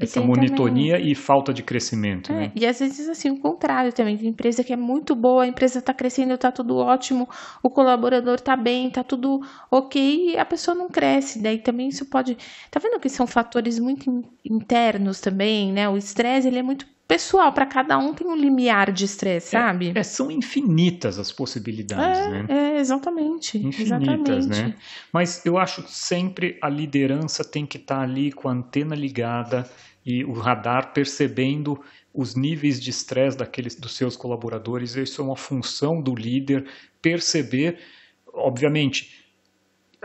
[0.00, 1.12] essa monotonia também...
[1.12, 2.32] e falta de crescimento.
[2.32, 2.52] É, né?
[2.54, 4.16] E às vezes, assim, o contrário também.
[4.16, 7.28] Tem empresa que é muito boa, a empresa está crescendo, está tudo ótimo,
[7.62, 11.40] o colaborador está bem, está tudo ok, e a pessoa não cresce.
[11.40, 12.36] Daí também isso pode.
[12.70, 15.88] Tá vendo que são fatores muito internos também, né?
[15.88, 19.60] O estresse, ele é muito pessoal, para cada um tem um limiar de estresse, é,
[19.60, 19.92] sabe?
[19.94, 22.46] É, são infinitas as possibilidades, é, né?
[22.48, 23.58] É, exatamente.
[23.58, 24.48] Infinitas, exatamente.
[24.48, 24.74] né?
[25.12, 29.68] Mas eu acho sempre a liderança tem que estar tá ali com a antena ligada
[30.04, 31.80] e o radar percebendo
[32.12, 34.96] os níveis de estresse daqueles dos seus colaboradores.
[34.96, 36.66] Isso é uma função do líder
[37.02, 37.78] perceber,
[38.32, 39.25] obviamente,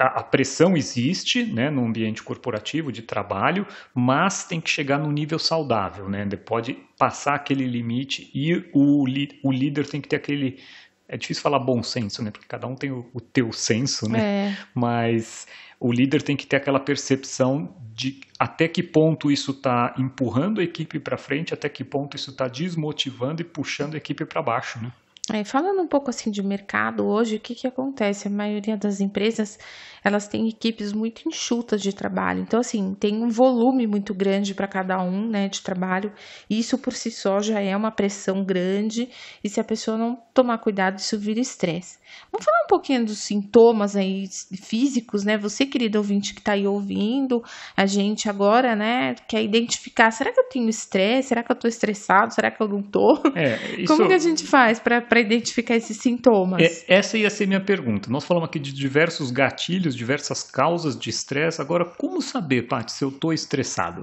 [0.06, 5.40] a, pressão existe né, no ambiente corporativo de trabalho, mas tem que chegar no nível
[5.40, 6.28] saudável, né?
[6.46, 9.04] Pode passar aquele limite e o,
[9.44, 10.60] o líder tem que ter aquele.
[11.08, 12.32] É difícil falar bom senso, né?
[12.32, 14.20] Porque cada um tem o, o teu senso, né?
[14.50, 14.58] É.
[14.74, 15.46] Mas
[15.80, 20.64] o líder tem que ter aquela percepção de até que ponto isso está empurrando a
[20.64, 24.82] equipe para frente, até que ponto isso está desmotivando e puxando a equipe para baixo,
[24.82, 24.92] né?
[25.34, 28.28] É, falando um pouco assim de mercado hoje, o que, que acontece?
[28.28, 29.58] A maioria das empresas
[30.04, 32.42] elas têm equipes muito enxutas de trabalho.
[32.42, 36.12] Então, assim, tem um volume muito grande para cada um, né, de trabalho.
[36.50, 39.10] E isso por si só já é uma pressão grande.
[39.44, 42.00] E se a pessoa não tomar cuidado, isso vira estresse.
[42.32, 44.26] Vamos falar um pouquinho dos sintomas aí
[44.62, 45.38] físicos, né?
[45.38, 47.44] Você, querido ouvinte que está aí ouvindo,
[47.78, 51.30] a gente agora, né, quer identificar, será que eu tenho estresse?
[51.30, 52.34] Será que eu estou estressado?
[52.34, 53.22] Será que eu não estou?
[53.36, 53.94] É, isso...
[53.94, 56.62] Como que a gente faz para identificar esses sintomas?
[56.62, 58.10] É, essa ia ser minha pergunta.
[58.10, 61.62] Nós falamos aqui de diversos gatilhos, diversas causas de estresse.
[61.62, 64.02] Agora, como saber, Paty, se eu estou estressado?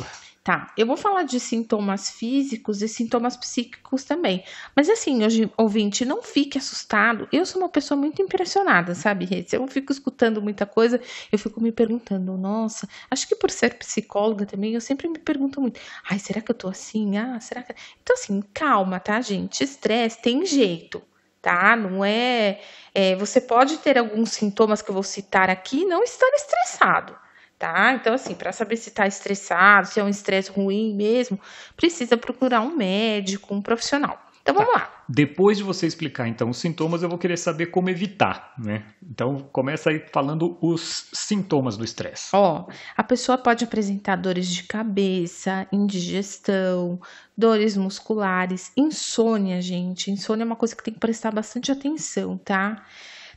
[0.49, 4.43] Tá, eu vou falar de sintomas físicos e sintomas psíquicos também.
[4.75, 7.29] Mas assim, hoje, ouvinte, não fique assustado.
[7.31, 9.29] Eu sou uma pessoa muito impressionada, sabe?
[9.53, 10.99] Eu fico escutando muita coisa,
[11.31, 15.61] eu fico me perguntando, nossa, acho que por ser psicóloga também, eu sempre me pergunto
[15.61, 17.19] muito, ai, será que eu tô assim?
[17.19, 17.75] Ah, será que.
[18.03, 19.63] Então, assim, calma, tá, gente?
[19.63, 21.03] Estresse tem jeito,
[21.43, 21.77] tá?
[21.77, 22.59] Não é,
[22.95, 23.15] é.
[23.17, 27.28] Você pode ter alguns sintomas que eu vou citar aqui não estar estressado
[27.59, 27.93] tá?
[27.95, 31.39] Então, assim, para saber se está estressado, se é um estresse ruim mesmo,
[31.77, 34.23] precisa procurar um médico, um profissional.
[34.49, 34.79] Então vamos tá.
[34.79, 35.05] lá.
[35.07, 38.85] Depois de você explicar então os sintomas, eu vou querer saber como evitar, né?
[39.03, 42.31] Então começa aí falando os sintomas do estresse.
[42.33, 42.67] Ó,
[42.97, 46.99] a pessoa pode apresentar dores de cabeça, indigestão,
[47.37, 50.11] dores musculares, insônia, gente.
[50.11, 52.83] Insônia é uma coisa que tem que prestar bastante atenção, tá?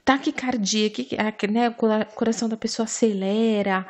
[0.03, 1.15] Taquicardia, que,
[1.47, 1.75] né, o
[2.15, 3.85] coração da pessoa acelera,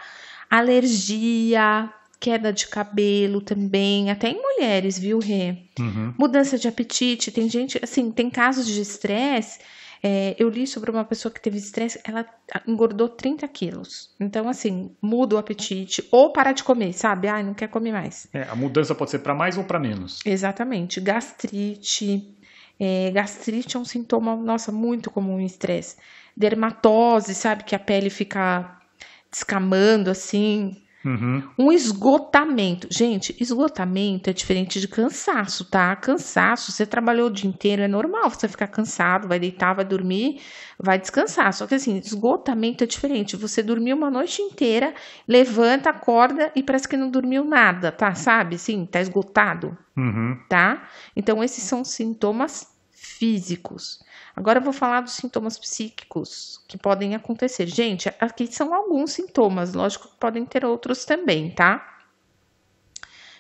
[0.49, 5.57] alergia, queda de cabelo também, até em mulheres, viu, Rê?
[5.79, 6.13] Uhum.
[6.17, 9.59] Mudança de apetite, tem gente, assim, tem casos de estresse.
[10.03, 12.25] É, eu li sobre uma pessoa que teve estresse, ela
[12.67, 14.09] engordou 30 quilos.
[14.19, 17.27] Então, assim, muda o apetite ou para de comer, sabe?
[17.27, 18.27] Ai, não quer comer mais.
[18.33, 20.19] É, a mudança pode ser para mais ou para menos.
[20.25, 20.99] Exatamente.
[20.99, 22.35] Gastrite.
[22.79, 25.97] É, gastrite é um sintoma, nossa, muito comum em estresse.
[26.35, 27.63] Dermatose, sabe?
[27.63, 28.79] Que a pele fica
[29.31, 30.81] descamando assim.
[31.03, 31.43] Uhum.
[31.57, 32.87] Um esgotamento.
[32.91, 35.95] Gente, esgotamento é diferente de cansaço, tá?
[35.95, 40.41] Cansaço, você trabalhou o dia inteiro, é normal você ficar cansado, vai deitar, vai dormir,
[40.77, 41.51] vai descansar.
[41.53, 43.35] Só que assim, esgotamento é diferente.
[43.35, 44.93] Você dormiu uma noite inteira,
[45.27, 48.13] levanta, acorda e parece que não dormiu nada, tá?
[48.13, 48.57] Sabe?
[48.59, 50.39] Sim, tá esgotado, uhum.
[50.49, 50.87] tá?
[51.15, 53.99] Então, esses são sintomas físicos.
[54.35, 57.65] Agora eu vou falar dos sintomas psíquicos que podem acontecer.
[57.67, 61.99] Gente, aqui são alguns sintomas, lógico que podem ter outros também, tá?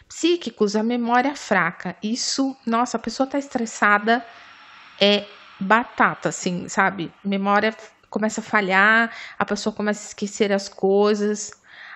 [0.07, 1.95] Psíquicos, a memória fraca.
[2.03, 4.25] Isso, nossa, a pessoa tá estressada,
[4.99, 5.25] é
[5.59, 7.13] batata, assim, sabe?
[7.23, 7.75] Memória
[8.09, 11.51] começa a falhar, a pessoa começa a esquecer as coisas.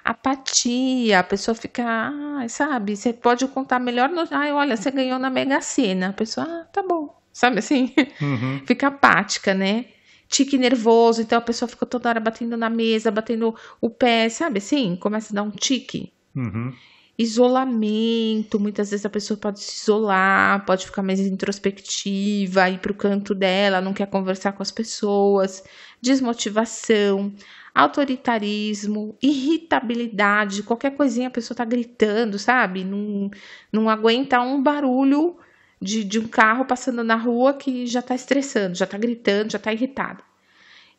[0.06, 5.18] Apatia, a pessoa fica, ah, sabe, você pode contar melhor no, ah, olha, você ganhou
[5.18, 6.10] na Mega Sena.
[6.10, 7.20] A pessoa, ah, tá bom.
[7.34, 7.92] Sabe assim?
[8.22, 8.62] Uhum.
[8.68, 9.86] fica apática, né?
[10.30, 14.60] Tique nervoso, então a pessoa fica toda hora batendo na mesa, batendo o pé, sabe
[14.60, 14.96] assim?
[14.96, 16.14] Começa a dar um tique.
[16.36, 16.72] Uhum.
[17.18, 22.96] Isolamento, muitas vezes a pessoa pode se isolar, pode ficar mais introspectiva, ir para o
[22.96, 25.64] canto dela, não quer conversar com as pessoas,
[26.02, 27.34] desmotivação,
[27.74, 32.84] autoritarismo, irritabilidade, qualquer coisinha a pessoa tá gritando, sabe?
[32.84, 33.32] Não,
[33.72, 35.38] não aguenta um barulho
[35.82, 39.60] de, de um carro passando na rua que já tá estressando, já tá gritando, já
[39.60, 40.22] tá irritado.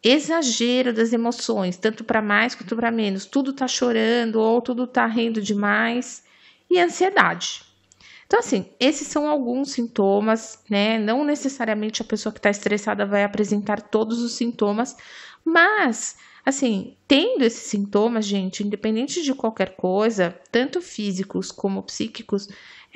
[0.02, 3.24] Exagero das emoções, tanto para mais quanto para menos.
[3.24, 6.24] Tudo tá chorando ou tudo tá rindo demais.
[6.70, 7.62] E ansiedade.
[8.26, 10.98] Então, assim, esses são alguns sintomas, né?
[10.98, 14.96] Não necessariamente a pessoa que está estressada vai apresentar todos os sintomas,
[15.44, 22.48] mas Assim, tendo esses sintomas, gente, independente de qualquer coisa, tanto físicos como psíquicos,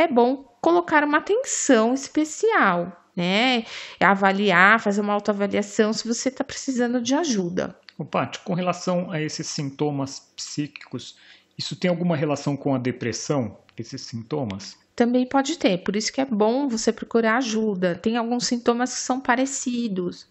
[0.02, 3.64] é bom colocar uma atenção especial, né?
[4.00, 7.76] Avaliar, fazer uma autoavaliação se você está precisando de ajuda.
[7.98, 11.16] Ô, Paty, com relação a esses sintomas psíquicos,
[11.58, 14.78] isso tem alguma relação com a depressão, esses sintomas?
[14.96, 17.94] Também pode ter, por isso que é bom você procurar ajuda.
[17.94, 20.26] Tem alguns sintomas que são parecidos.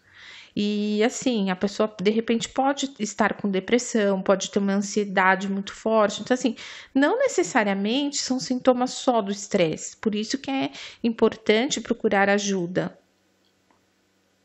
[0.54, 5.72] E assim, a pessoa de repente pode estar com depressão, pode ter uma ansiedade muito
[5.72, 6.20] forte.
[6.20, 6.56] Então, assim,
[6.94, 9.96] não necessariamente são sintomas só do estresse.
[9.96, 10.70] Por isso que é
[11.02, 12.98] importante procurar ajuda.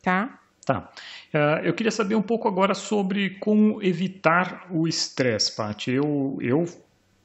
[0.01, 0.39] Tá?
[0.65, 0.91] Tá.
[1.33, 5.91] Uh, eu queria saber um pouco agora sobre como evitar o estresse, Paty.
[5.91, 6.65] Eu, eu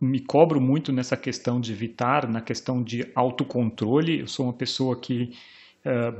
[0.00, 4.20] me cobro muito nessa questão de evitar, na questão de autocontrole.
[4.20, 5.32] Eu sou uma pessoa que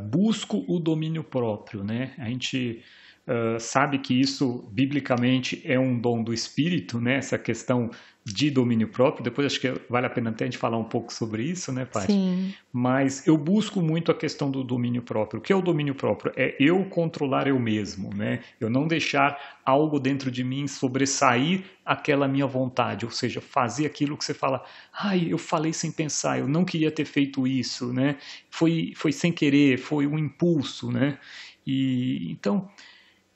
[0.08, 2.14] busco o domínio próprio, né?
[2.18, 2.82] A gente
[3.26, 7.16] uh, sabe que isso, biblicamente, é um dom do Espírito, né?
[7.16, 7.90] Essa questão
[8.24, 9.24] de domínio próprio.
[9.24, 11.85] Depois acho que vale a pena até a gente falar um pouco sobre isso, né,
[11.85, 12.12] Paty?
[12.12, 12.54] Sim.
[12.72, 15.40] Mas eu busco muito a questão do domínio próprio.
[15.40, 16.33] O que é o domínio próprio?
[16.37, 18.40] É eu controlar eu mesmo, né?
[18.61, 24.16] Eu não deixar algo dentro de mim sobressair aquela minha vontade, ou seja, fazer aquilo
[24.16, 28.16] que você fala, ai, eu falei sem pensar, eu não queria ter feito isso, né?
[28.50, 31.18] Foi, foi sem querer, foi um impulso, né?
[31.66, 32.68] E então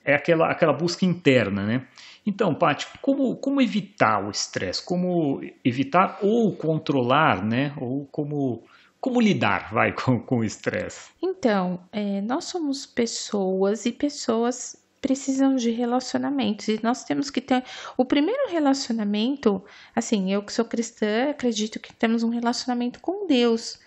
[0.04, 1.86] é aquela, aquela busca interna, né?
[2.26, 4.84] Então, Paty, como, como evitar o estresse?
[4.84, 7.74] Como evitar ou controlar, né?
[7.76, 8.62] Ou como,
[9.00, 11.10] como lidar, vai, com, com o estresse?
[11.22, 17.62] Então, é, nós somos pessoas e pessoas precisam de relacionamentos e nós temos que ter
[17.94, 19.62] o primeiro relacionamento,
[19.94, 23.78] assim, eu que sou cristã, acredito que temos um relacionamento com Deus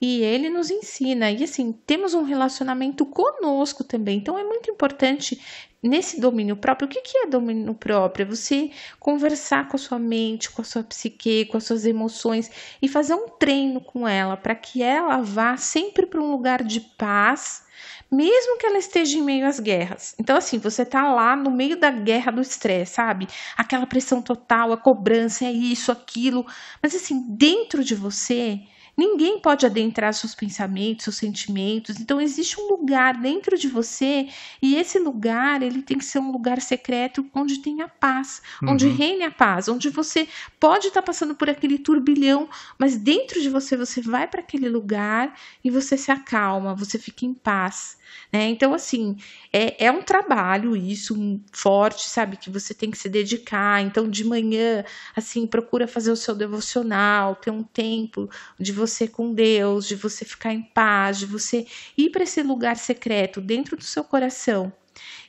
[0.00, 1.30] e ele nos ensina.
[1.30, 4.18] E assim, temos um relacionamento conosco também.
[4.18, 5.40] Então é muito importante
[5.82, 6.86] nesse domínio próprio.
[6.86, 8.24] O que, que é domínio próprio?
[8.24, 12.50] É você conversar com a sua mente, com a sua psique, com as suas emoções
[12.80, 16.80] e fazer um treino com ela para que ela vá sempre para um lugar de
[16.80, 17.66] paz
[18.10, 20.14] mesmo que ela esteja em meio às guerras.
[20.18, 23.26] Então, assim, você tá lá no meio da guerra do estresse, sabe?
[23.56, 26.46] Aquela pressão total, a cobrança, é isso, aquilo.
[26.82, 28.60] Mas, assim, dentro de você,
[28.96, 32.00] Ninguém pode adentrar seus pensamentos, seus sentimentos.
[32.00, 34.28] Então existe um lugar dentro de você
[34.62, 38.70] e esse lugar ele tem que ser um lugar secreto onde tenha paz, uhum.
[38.70, 40.26] onde reine a paz, onde você
[40.58, 44.68] pode estar tá passando por aquele turbilhão, mas dentro de você você vai para aquele
[44.68, 47.98] lugar e você se acalma, você fica em paz.
[48.32, 48.48] Né?
[48.48, 49.16] Então, assim,
[49.52, 52.36] é, é um trabalho isso um, forte, sabe?
[52.36, 53.82] Que você tem que se dedicar.
[53.82, 59.32] Então, de manhã, assim, procura fazer o seu devocional, ter um tempo de você com
[59.32, 63.84] Deus, de você ficar em paz, de você ir para esse lugar secreto dentro do
[63.84, 64.72] seu coração.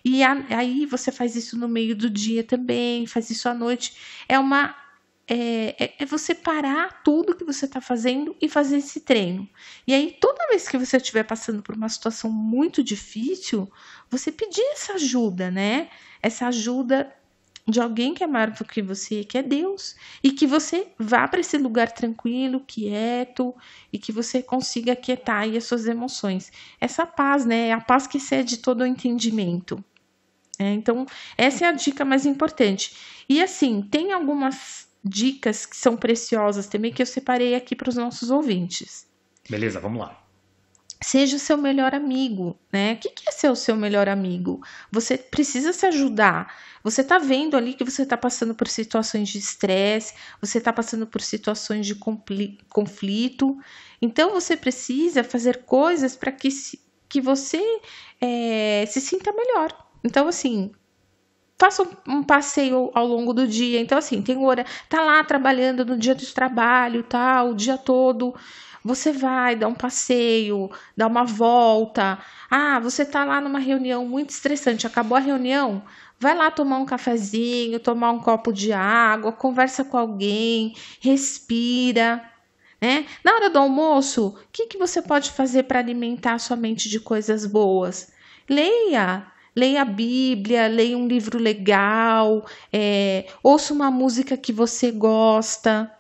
[0.04, 3.93] E aí você faz isso no meio do dia também, faz isso à noite.
[4.28, 4.76] É uma
[5.30, 9.48] é, é, é, você parar tudo que você está fazendo e fazer esse treino.
[9.86, 13.70] E aí, toda vez que você estiver passando por uma situação muito difícil,
[14.10, 15.89] você pedir essa ajuda, né?
[16.22, 17.13] Essa ajuda
[17.67, 21.27] de alguém que é maior do que você, que é Deus, e que você vá
[21.27, 23.53] para esse lugar tranquilo, quieto,
[23.91, 26.51] e que você consiga quietar aí as suas emoções.
[26.80, 27.67] Essa paz, né?
[27.67, 29.84] É a paz que excede todo o entendimento.
[30.58, 31.06] É, então,
[31.38, 32.95] essa é a dica mais importante.
[33.27, 37.95] E assim, tem algumas dicas que são preciosas também que eu separei aqui para os
[37.95, 39.06] nossos ouvintes.
[39.49, 40.27] Beleza, vamos lá.
[41.02, 42.94] Seja o seu melhor amigo, né?
[42.94, 44.62] O que é ser o seu melhor amigo?
[44.92, 46.52] Você precisa se ajudar.
[46.84, 51.06] Você está vendo ali que você está passando por situações de estresse, você está passando
[51.06, 53.58] por situações de conflito.
[54.02, 56.50] Então você precisa fazer coisas para que,
[57.08, 57.62] que você
[58.20, 59.72] é, se sinta melhor.
[60.04, 60.72] Então, assim,
[61.60, 63.80] faça um, passeio ao longo do dia.
[63.80, 68.36] Então, assim, tem hora, tá lá trabalhando no dia de trabalho, tá, o dia todo.
[68.88, 72.18] Você vai dar um passeio, dar uma volta.
[72.50, 75.84] Ah, você tá lá numa reunião muito estressante, acabou a reunião,
[76.18, 82.24] vai lá tomar um cafezinho, tomar um copo de água, conversa com alguém, respira.
[82.82, 83.06] Né?
[83.24, 86.88] Na hora do almoço, o que, que você pode fazer para alimentar a sua mente
[86.88, 88.12] de coisas boas?
[88.50, 95.92] Leia, leia a Bíblia, leia um livro legal, é, ouça uma música que você gosta.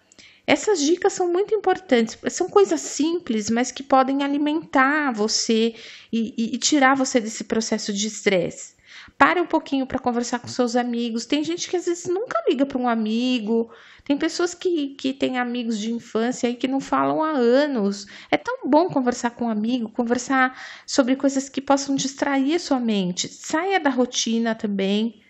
[0.47, 5.75] Essas dicas são muito importantes, são coisas simples, mas que podem alimentar você
[6.11, 8.77] e, e, e tirar você desse processo de estresse.
[9.17, 11.25] Pare um pouquinho para conversar com seus amigos.
[11.25, 13.69] Tem gente que às vezes nunca liga para um amigo.
[14.05, 18.07] Tem pessoas que, que têm amigos de infância e que não falam há anos.
[18.31, 22.79] É tão bom conversar com um amigo, conversar sobre coisas que possam distrair a sua
[22.79, 23.27] mente.
[23.27, 25.21] Saia da rotina também.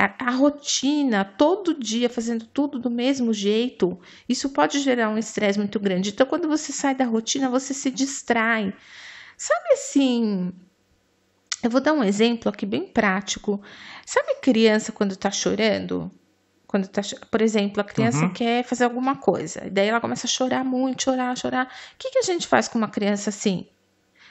[0.00, 5.58] A, a rotina, todo dia fazendo tudo do mesmo jeito, isso pode gerar um estresse
[5.58, 6.08] muito grande.
[6.08, 8.72] Então, quando você sai da rotina, você se distrai.
[9.36, 10.52] Sabe assim,
[11.62, 13.60] eu vou dar um exemplo aqui bem prático.
[14.06, 16.10] Sabe criança quando tá chorando?
[16.66, 18.32] Quando tá, por exemplo, a criança uhum.
[18.32, 21.66] quer fazer alguma coisa, e daí ela começa a chorar muito, chorar, chorar.
[21.66, 23.66] O que, que a gente faz com uma criança assim?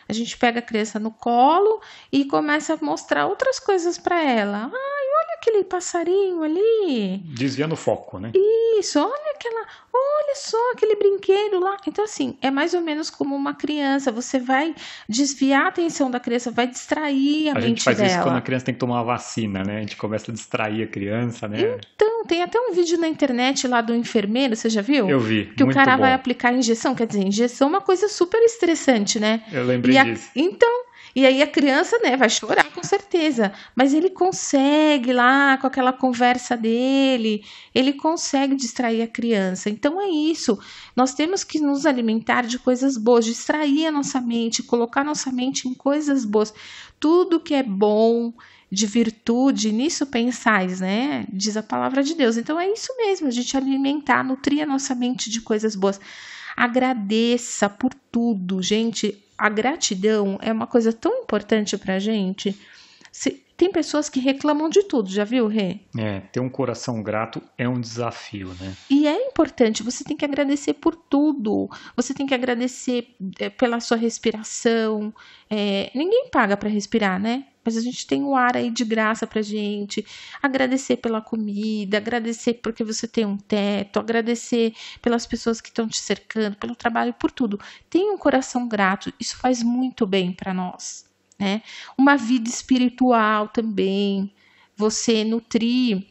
[0.07, 4.71] A gente pega a criança no colo e começa a mostrar outras coisas para ela.
[4.73, 4.98] Olha
[5.39, 7.17] aquele passarinho ali.
[7.23, 8.31] Desviando o foco, né?
[8.77, 11.77] Isso, olha aquela, olha só aquele brinquedo lá.
[11.87, 14.11] Então, assim, é mais ou menos como uma criança.
[14.11, 14.75] Você vai
[15.07, 17.65] desviar a atenção da criança, vai distrair a, a mente dela.
[17.65, 19.77] A gente faz isso quando a criança tem que tomar uma vacina, né?
[19.77, 21.79] A gente começa a distrair a criança, né?
[21.95, 25.09] Então, tem até um vídeo na internet lá do enfermeiro, você já viu?
[25.09, 25.45] Eu vi.
[25.55, 26.03] Que o cara bom.
[26.03, 26.93] vai aplicar injeção.
[26.93, 29.43] Quer dizer, injeção é uma coisa super estressante, né?
[29.51, 30.03] Eu lembrei a...
[30.03, 30.29] disso.
[30.35, 35.67] Então, e aí a criança, né, vai chorar com certeza, mas ele consegue lá com
[35.67, 37.43] aquela conversa dele,
[37.73, 39.69] ele consegue distrair a criança.
[39.69, 40.59] Então é isso.
[40.95, 45.67] Nós temos que nos alimentar de coisas boas, distrair a nossa mente, colocar nossa mente
[45.67, 46.53] em coisas boas.
[46.99, 48.33] Tudo que é bom,
[48.71, 51.25] de virtude, nisso pensais, né?
[51.31, 52.37] Diz a palavra de Deus.
[52.37, 55.99] Então é isso mesmo, a gente alimentar, nutrir a nossa mente de coisas boas.
[56.59, 62.59] Agradeça por tudo, gente a gratidão é uma coisa tão importante para gente.
[63.09, 65.81] Se, tem pessoas que reclamam de tudo, já viu, Rê?
[65.97, 68.73] É, ter um coração grato é um desafio, né?
[68.89, 71.69] E é importante, você tem que agradecer por tudo.
[71.93, 75.13] Você tem que agradecer é, pela sua respiração.
[75.49, 77.47] É, ninguém paga para respirar, né?
[77.65, 80.05] mas a gente tem o ar aí de graça pra gente.
[80.41, 85.99] Agradecer pela comida, agradecer porque você tem um teto, agradecer pelas pessoas que estão te
[85.99, 87.59] cercando, pelo trabalho, por tudo.
[87.89, 91.08] Tenha um coração grato, isso faz muito bem para nós,
[91.39, 91.61] né?
[91.97, 94.33] Uma vida espiritual também,
[94.75, 96.05] você nutrir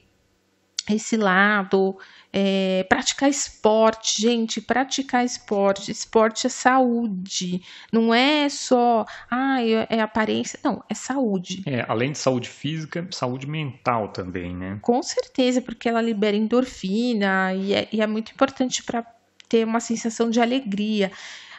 [0.94, 1.98] esse lado,
[2.32, 7.62] é, praticar esporte, gente, praticar esporte, esporte é saúde,
[7.92, 11.62] não é só, ah, é aparência, não, é saúde.
[11.66, 14.78] É, além de saúde física, saúde mental também, né?
[14.82, 19.04] Com certeza, porque ela libera endorfina e é, e é muito importante para
[19.48, 21.10] ter uma sensação de alegria.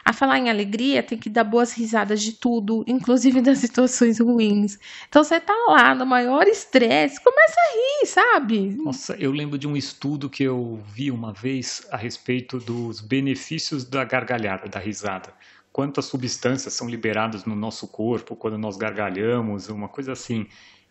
[0.04, 4.78] A falar em alegria, tem que dar boas risadas de tudo, inclusive das situações ruins.
[5.08, 8.76] Então você tá lá no maior estresse, começa a rir, sabe?
[8.76, 13.84] Nossa, eu lembro de um estudo que eu vi uma vez a respeito dos benefícios
[13.84, 15.32] da gargalhada, da risada.
[15.72, 20.46] Quantas substâncias são liberadas no nosso corpo quando nós gargalhamos, uma coisa assim.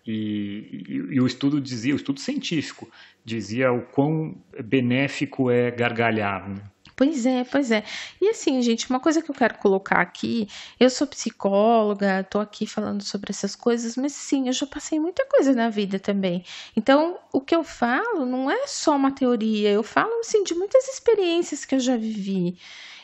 [0.08, 2.90] E, e, e, o estudo dizia, o estudo científico,
[3.24, 6.50] dizia o quão benéfico é gargalhar.
[6.50, 6.62] Né?
[7.00, 7.82] Pois é, pois é.
[8.20, 12.68] E assim, gente, uma coisa que eu quero colocar aqui, eu sou psicóloga, tô aqui
[12.68, 16.44] falando sobre essas coisas, mas sim, eu já passei muita coisa na vida também.
[16.76, 20.90] Então, o que eu falo não é só uma teoria, eu falo assim de muitas
[20.90, 22.58] experiências que eu já vivi.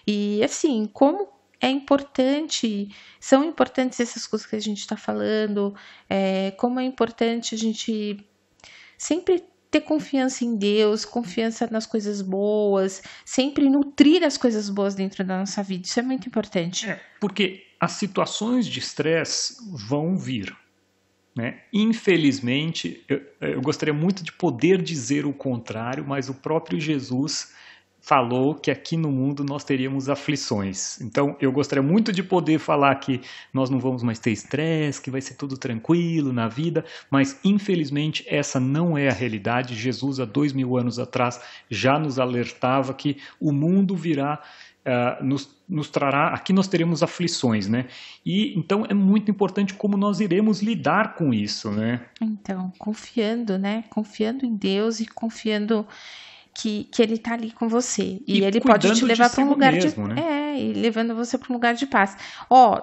[0.05, 1.29] E assim, como
[1.61, 5.73] é importante, são importantes essas coisas que a gente está falando,
[6.09, 8.17] é, como é importante a gente
[8.97, 9.41] sempre
[9.75, 15.39] ter confiança em Deus, confiança nas coisas boas, sempre nutrir as coisas boas dentro da
[15.39, 15.85] nossa vida.
[15.85, 16.89] Isso é muito importante.
[16.89, 20.55] É, porque as situações de estresse vão vir.
[21.35, 21.59] Né?
[21.73, 27.53] Infelizmente, eu, eu gostaria muito de poder dizer o contrário, mas o próprio Jesus
[28.05, 31.01] falou que aqui no mundo nós teríamos aflições.
[31.01, 33.19] Então, eu gostaria muito de poder falar que
[33.51, 38.23] nós não vamos mais ter estresse, que vai ser tudo tranquilo na vida, mas infelizmente
[38.27, 39.73] essa não é a realidade.
[39.73, 44.39] Jesus, há dois mil anos atrás, já nos alertava que o mundo virá
[44.85, 47.87] uh, nos, nos trará, aqui nós teremos aflições, né?
[48.23, 52.05] E então é muito importante como nós iremos lidar com isso, né?
[52.21, 53.83] Então, confiando, né?
[53.89, 55.87] Confiando em Deus e confiando
[56.55, 58.21] que, que ele tá ali com você.
[58.25, 60.13] E, e ele pode te levar para um lugar mesmo, de.
[60.15, 60.21] Né?
[60.55, 62.15] É, e levando você para um lugar de paz.
[62.49, 62.81] Ó,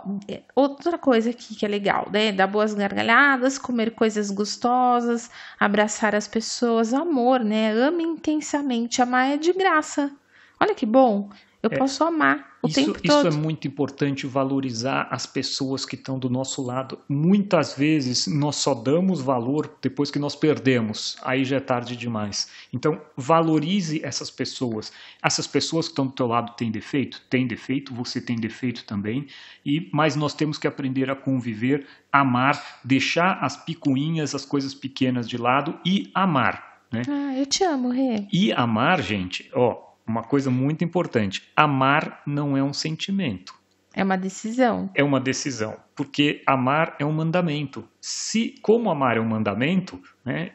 [0.54, 2.32] outra coisa aqui que é legal, né?
[2.32, 7.72] Dar boas gargalhadas, comer coisas gostosas, abraçar as pessoas, amor, né?
[7.72, 9.00] Ame intensamente.
[9.00, 10.12] Amar é de graça.
[10.60, 11.30] Olha que bom.
[11.62, 13.28] Eu é, posso amar o isso, tempo todo.
[13.28, 16.98] Isso é muito importante, valorizar as pessoas que estão do nosso lado.
[17.08, 21.16] Muitas vezes nós só damos valor depois que nós perdemos.
[21.22, 22.50] Aí já é tarde demais.
[22.72, 24.92] Então, valorize essas pessoas.
[25.22, 27.22] Essas pessoas que estão do teu lado têm defeito?
[27.30, 29.28] Tem defeito, você tem defeito também.
[29.64, 35.28] E Mas nós temos que aprender a conviver, amar, deixar as picuinhas, as coisas pequenas
[35.28, 36.82] de lado e amar.
[36.90, 37.02] Né?
[37.08, 38.26] Ah, eu te amo, Rê.
[38.32, 43.54] E amar, gente, ó, uma coisa muito importante: amar não é um sentimento.
[43.94, 44.90] É uma decisão.
[44.94, 47.86] É uma decisão, porque amar é um mandamento.
[48.00, 50.52] Se como amar é um mandamento, né?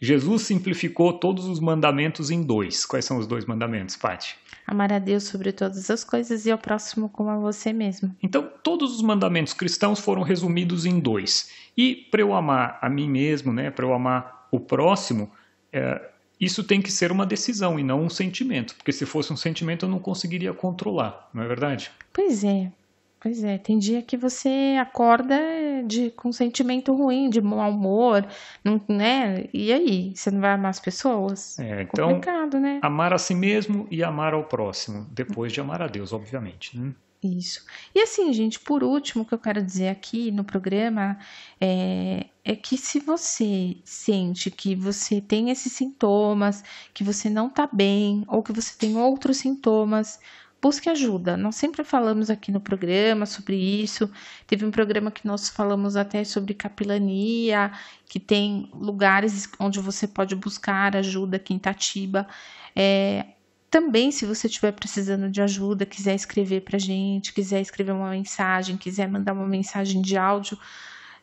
[0.00, 2.84] Jesus simplificou todos os mandamentos em dois.
[2.84, 4.36] Quais são os dois mandamentos, Paty?
[4.66, 8.14] Amar a Deus sobre todas as coisas e ao próximo como a você mesmo.
[8.20, 11.50] Então, todos os mandamentos cristãos foram resumidos em dois.
[11.76, 15.30] E para eu amar a mim mesmo, né, para eu amar o próximo,
[15.72, 16.11] é,
[16.42, 19.86] isso tem que ser uma decisão e não um sentimento, porque se fosse um sentimento
[19.86, 21.92] eu não conseguiria controlar, não é verdade?
[22.12, 22.72] Pois é.
[23.20, 25.38] Pois é, tem dia que você acorda
[25.86, 28.26] de, com um sentimento ruim, de mau humor,
[28.64, 29.44] não, né?
[29.54, 31.56] E aí, você não vai amar as pessoas?
[31.60, 32.80] É, então, Complicado, né?
[32.82, 36.76] amar a si mesmo e amar ao próximo, depois de amar a Deus, obviamente.
[36.76, 36.92] Né?
[37.22, 37.64] Isso.
[37.94, 41.16] E assim, gente, por último, o que eu quero dizer aqui no programa
[41.60, 47.68] é, é que se você sente que você tem esses sintomas, que você não tá
[47.72, 50.18] bem, ou que você tem outros sintomas,
[50.60, 51.36] busque ajuda.
[51.36, 54.10] Nós sempre falamos aqui no programa sobre isso.
[54.44, 57.70] Teve um programa que nós falamos até sobre capilania,
[58.06, 62.26] que tem lugares onde você pode buscar ajuda aqui em Tatiba.
[62.74, 63.26] É,
[63.72, 68.76] também, se você estiver precisando de ajuda, quiser escrever para gente, quiser escrever uma mensagem,
[68.76, 70.58] quiser mandar uma mensagem de áudio,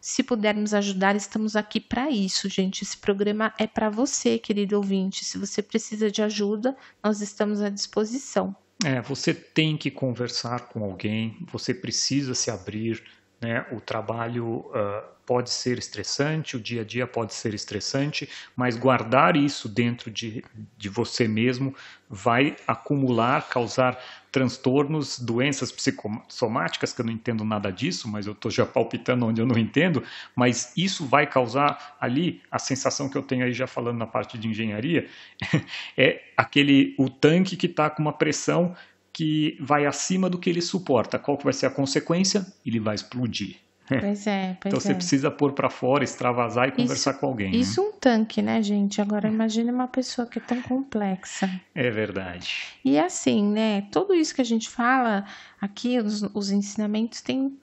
[0.02, 2.84] se pudermos ajudar, estamos aqui para isso, gente.
[2.84, 5.24] Esse programa é para você, querido ouvinte.
[5.24, 8.56] Se você precisa de ajuda, nós estamos à disposição.
[8.84, 13.04] É, você tem que conversar com alguém, você precisa se abrir,
[13.42, 13.66] né?
[13.72, 19.36] O trabalho uh, pode ser estressante, o dia a dia pode ser estressante, mas guardar
[19.36, 20.44] isso dentro de,
[20.76, 21.76] de você mesmo
[22.10, 28.50] vai acumular, causar transtornos, doenças psicossomáticas, que eu não entendo nada disso, mas eu estou
[28.50, 30.04] já palpitando onde eu não entendo,
[30.36, 34.36] mas isso vai causar ali, a sensação que eu tenho aí já falando na parte
[34.36, 35.08] de engenharia,
[35.96, 38.76] é aquele, o tanque que está com uma pressão
[39.20, 41.20] que vai acima do que ele suporta.
[41.20, 42.47] Qual que vai ser a consequência?
[42.65, 43.57] Ele vai explodir.
[43.89, 44.93] Pois é, pois Então você é.
[44.93, 47.55] precisa pôr para fora, extravasar e conversar isso, com alguém.
[47.55, 47.88] Isso né?
[47.88, 49.01] um tanque, né, gente?
[49.01, 51.49] Agora imagine uma pessoa que é tão complexa.
[51.74, 52.67] É verdade.
[52.86, 53.82] E assim, né?
[53.91, 55.26] Tudo isso que a gente fala
[55.59, 57.57] aqui, os, os ensinamentos, tem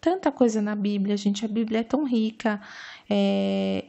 [0.00, 1.44] tanta coisa na Bíblia, gente.
[1.44, 2.60] A Bíblia é tão rica.
[3.10, 3.86] É,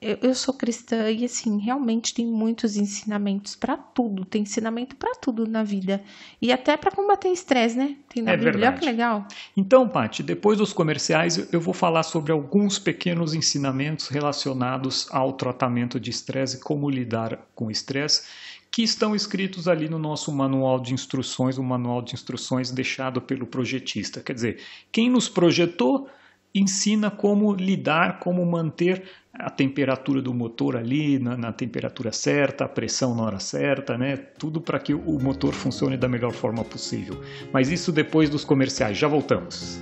[0.00, 5.14] eu, eu sou cristã e assim, realmente tem muitos ensinamentos para tudo, tem ensinamento para
[5.14, 6.02] tudo na vida.
[6.40, 7.96] E até para combater estresse, né?
[8.08, 8.80] Tem na é Bíblia, verdade.
[8.80, 9.26] que legal.
[9.56, 15.98] Então, Paty, depois dos comerciais, eu vou falar sobre alguns pequenos ensinamentos relacionados ao tratamento
[15.98, 18.24] de estresse, como lidar com estresse,
[18.70, 23.46] que estão escritos ali no nosso manual de instruções, o manual de instruções deixado pelo
[23.46, 24.20] projetista.
[24.20, 24.60] Quer dizer,
[24.92, 26.06] quem nos projetou
[26.54, 29.02] ensina como lidar, como manter
[29.38, 34.16] a temperatura do motor ali na, na, temperatura certa, a pressão na hora certa, né?
[34.16, 37.20] Tudo para que o motor funcione da melhor forma possível.
[37.52, 38.96] Mas isso depois dos comerciais.
[38.96, 39.80] Já voltamos.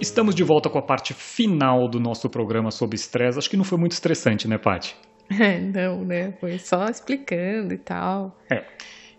[0.00, 3.38] Estamos de volta com a parte final do nosso programa sobre estresse.
[3.38, 4.96] Acho que não foi muito estressante, né, Paty?
[5.72, 6.32] não, né?
[6.40, 8.36] Foi só explicando e tal.
[8.50, 8.64] É.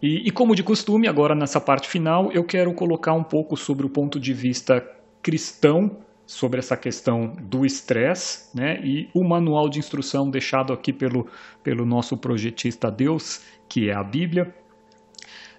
[0.02, 3.86] E, e, como de costume, agora nessa parte final, eu quero colocar um pouco sobre
[3.86, 4.84] o ponto de vista
[5.22, 5.98] cristão
[6.32, 8.80] sobre essa questão do estresse, né?
[8.86, 11.28] E o manual de instrução deixado aqui pelo,
[11.62, 14.56] pelo nosso projetista Deus, que é a Bíblia,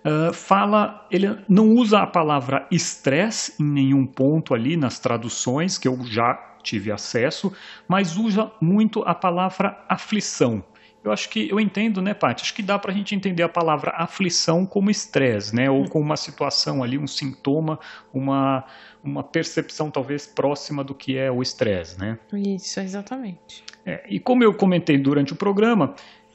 [0.02, 5.86] uh, fala, ele não usa a palavra estresse em nenhum ponto ali nas traduções que
[5.86, 7.52] eu já tive acesso,
[7.86, 10.64] mas usa muito a palavra aflição.
[11.04, 12.42] Eu acho que eu entendo, né, Paty?
[12.42, 15.68] Acho que dá para a gente entender a palavra aflição como estresse, né?
[15.68, 17.78] Ou como uma situação ali, um sintoma,
[18.14, 18.64] uma,
[19.02, 22.18] uma percepção talvez próxima do que é o estresse, né?
[22.32, 23.64] Isso, exatamente.
[23.84, 25.94] É, e como eu comentei durante o programa,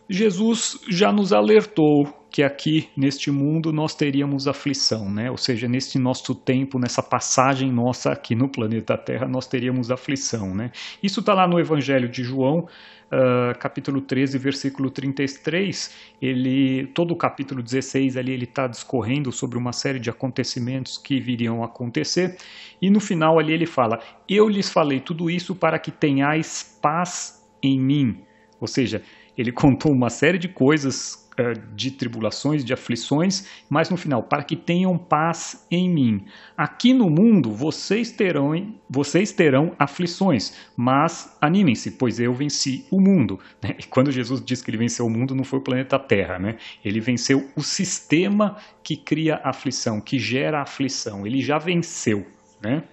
[0.10, 5.32] Jesus já nos alertou que aqui neste mundo nós teríamos aflição, né?
[5.32, 10.54] Ou seja, neste nosso tempo, nessa passagem nossa aqui no planeta Terra, nós teríamos aflição,
[10.54, 10.72] né?
[11.02, 12.68] Isso está lá no Evangelho de João,
[13.08, 15.94] uh, capítulo 13, versículo 33.
[16.22, 21.20] Ele, todo o capítulo 16 ali ele está discorrendo sobre uma série de acontecimentos que
[21.20, 22.38] viriam acontecer
[22.82, 27.46] e no final ali ele fala: Eu lhes falei tudo isso para que tenhais paz
[27.64, 28.22] em mim.
[28.60, 29.04] Ou seja,
[29.38, 34.44] ele contou uma série de coisas eh, de tribulações, de aflições, mas no final, para
[34.44, 36.26] que tenham paz em mim.
[36.58, 43.40] Aqui no mundo vocês terão, vocês terão aflições, mas animem-se, pois eu venci o mundo.
[43.78, 46.58] E quando Jesus diz que ele venceu o mundo, não foi o planeta Terra, né?
[46.84, 51.28] Ele venceu o sistema que cria aflição, que gera aflição.
[51.28, 52.26] Ele já venceu,
[52.60, 52.84] né?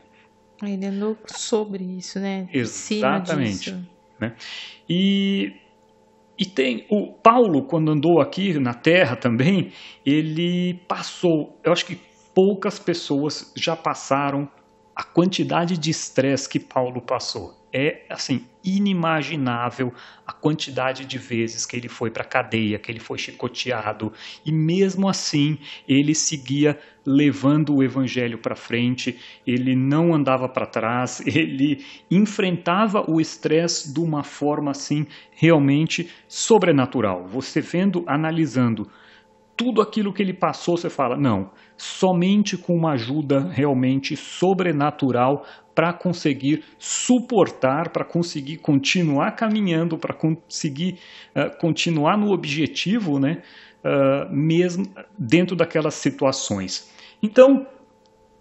[0.63, 2.47] Ele andou sobre isso, né?
[2.53, 3.75] Exatamente.
[4.21, 4.35] Né?
[4.87, 5.55] E
[6.39, 9.73] e tem o Paulo, quando andou aqui na Terra também,
[10.05, 11.99] ele passou, eu acho que
[12.35, 14.49] poucas pessoas já passaram
[14.95, 19.93] a quantidade de estresse que Paulo passou é assim inimaginável
[20.25, 24.13] a quantidade de vezes que ele foi para cadeia, que ele foi chicoteado
[24.47, 25.59] e mesmo assim
[25.89, 33.21] ele seguia levando o evangelho para frente, ele não andava para trás, ele enfrentava o
[33.21, 37.27] estresse de uma forma assim realmente sobrenatural.
[37.27, 38.89] Você vendo, analisando
[39.57, 45.45] tudo aquilo que ele passou, você fala: não, somente com uma ajuda realmente sobrenatural
[45.75, 50.99] para conseguir suportar, para conseguir continuar caminhando, para conseguir
[51.35, 53.43] uh, continuar no objetivo, né,
[53.85, 54.87] uh, mesmo
[55.19, 56.91] dentro daquelas situações.
[57.23, 57.67] Então,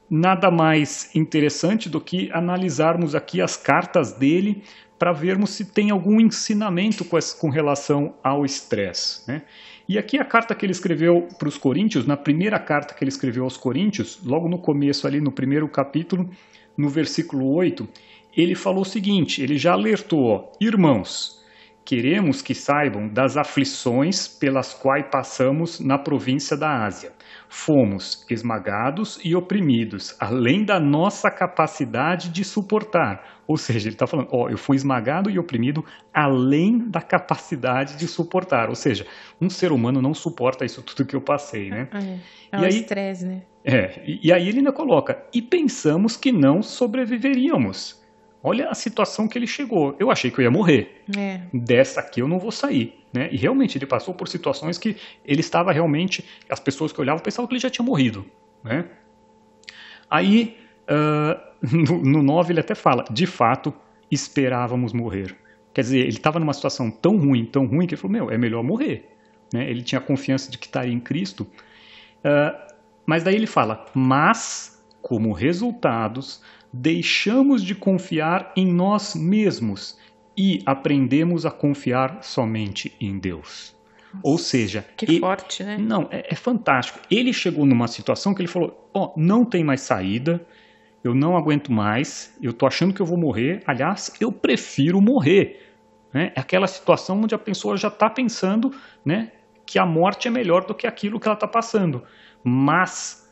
[0.10, 4.64] nada mais interessante do que analisarmos aqui as cartas dele
[5.00, 9.28] para vermos se tem algum ensinamento com, com relação ao estresse.
[9.28, 9.42] Né?
[9.88, 13.10] E aqui a carta que ele escreveu para os Coríntios, na primeira carta que ele
[13.10, 16.30] escreveu aos Coríntios, logo no começo ali no primeiro capítulo,
[16.78, 17.88] no versículo 8,
[18.36, 21.43] ele falou o seguinte: ele já alertou, ó, irmãos,
[21.86, 27.11] queremos que saibam das aflições pelas quais passamos na província da Ásia.
[27.49, 33.41] Fomos esmagados e oprimidos, além da nossa capacidade de suportar.
[33.45, 38.07] Ou seja, ele está falando, ó, eu fui esmagado e oprimido além da capacidade de
[38.07, 38.69] suportar.
[38.69, 39.05] Ou seja,
[39.39, 41.89] um ser humano não suporta isso tudo que eu passei, né?
[42.51, 43.43] É, é o estresse, né?
[43.66, 48.01] É, e, aí ele ainda coloca, e pensamos que não sobreviveríamos.
[48.45, 49.95] Olha a situação que ele chegou.
[49.97, 51.01] Eu achei que eu ia morrer.
[51.18, 51.39] É.
[51.53, 52.93] Dessa aqui eu não vou sair.
[53.14, 53.30] Né?
[53.32, 56.26] E realmente ele passou por situações que ele estava realmente.
[56.49, 58.26] As pessoas que olhavam pensavam que ele já tinha morrido.
[58.61, 58.86] Né?
[60.09, 60.57] Aí,
[60.89, 61.39] uh,
[61.72, 63.74] no, no 9, ele até fala: de fato,
[64.11, 65.38] esperávamos morrer.
[65.74, 68.38] Quer dizer, ele estava numa situação tão ruim, tão ruim, que ele falou: meu, é
[68.38, 69.09] melhor morrer.
[69.53, 69.70] Né?
[69.70, 71.47] Ele tinha confiança de que estaria em Cristo.
[72.26, 72.72] Uh,
[73.06, 76.41] mas daí ele fala: mas, como resultados,
[76.72, 79.97] deixamos de confiar em nós mesmos
[80.36, 83.76] e aprendemos a confiar somente em Deus.
[84.14, 85.78] Nossa, Ou seja, que ele, forte, né?
[85.78, 86.99] Não, é, é, fantástico.
[87.10, 90.45] Ele chegou numa situação que ele falou: ó, oh, não tem mais saída,
[91.04, 93.62] eu não aguento mais, eu tô achando que eu vou morrer.
[93.66, 95.72] Aliás, eu prefiro morrer.
[96.14, 96.32] Né?
[96.36, 98.72] É aquela situação onde a pessoa já está pensando,
[99.04, 99.32] né,
[99.66, 102.04] que a morte é melhor do que aquilo que ela está passando
[102.44, 103.30] mas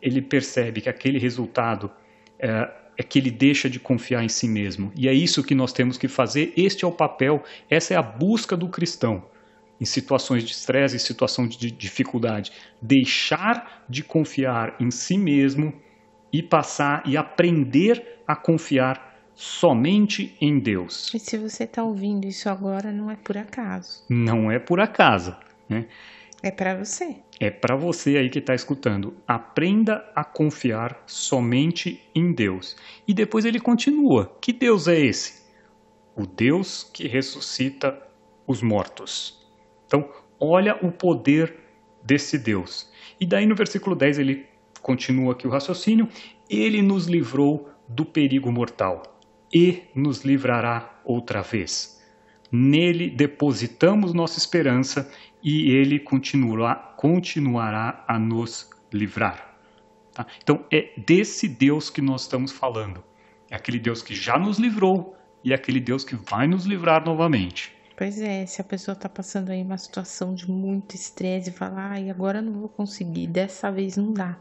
[0.00, 1.90] ele percebe que aquele resultado
[2.38, 4.92] é, é, que ele deixa de confiar em si mesmo.
[4.96, 6.52] E é isso que nós temos que fazer.
[6.56, 9.24] Este é o papel, essa é a busca do cristão
[9.80, 12.52] em situações de estresse, em situação de dificuldade.
[12.80, 15.72] Deixar de confiar em si mesmo
[16.32, 21.12] e passar e aprender a confiar somente em Deus.
[21.14, 24.02] E se você está ouvindo isso agora, não é por acaso.
[24.08, 25.36] Não é por acaso.
[25.68, 25.86] Né?
[26.46, 27.16] É para você.
[27.40, 29.16] É para você aí que está escutando.
[29.26, 32.76] Aprenda a confiar somente em Deus.
[33.04, 35.42] E depois ele continua: Que Deus é esse?
[36.14, 38.00] O Deus que ressuscita
[38.46, 39.44] os mortos.
[39.88, 41.52] Então, olha o poder
[42.00, 42.88] desse Deus.
[43.20, 44.46] E daí no versículo 10 ele
[44.80, 46.08] continua aqui o raciocínio:
[46.48, 49.02] Ele nos livrou do perigo mortal
[49.52, 51.95] e nos livrará outra vez.
[52.50, 55.10] Nele depositamos nossa esperança
[55.42, 59.56] e ele continuará, continuará a nos livrar.
[60.12, 60.26] Tá?
[60.42, 63.02] Então, é desse Deus que nós estamos falando.
[63.50, 67.04] É aquele Deus que já nos livrou e é aquele Deus que vai nos livrar
[67.04, 67.72] novamente.
[67.96, 71.90] Pois é, se a pessoa está passando aí uma situação de muito estresse e fala,
[71.92, 74.36] ai, agora não vou conseguir, dessa vez não dá.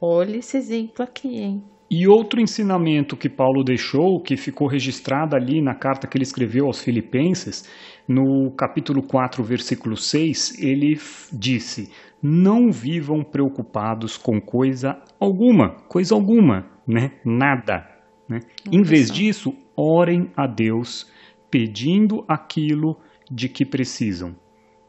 [0.00, 1.64] Olha esse exemplo aqui, hein?
[1.90, 6.66] E outro ensinamento que Paulo deixou, que ficou registrado ali na carta que ele escreveu
[6.66, 7.66] aos Filipenses,
[8.06, 10.98] no capítulo 4, versículo 6, ele
[11.32, 11.90] disse:
[12.22, 17.12] Não vivam preocupados com coisa alguma, coisa alguma, né?
[17.24, 17.86] Nada.
[18.28, 18.40] Né?
[18.70, 21.10] Em vez disso, orem a Deus
[21.50, 22.98] pedindo aquilo
[23.30, 24.36] de que precisam.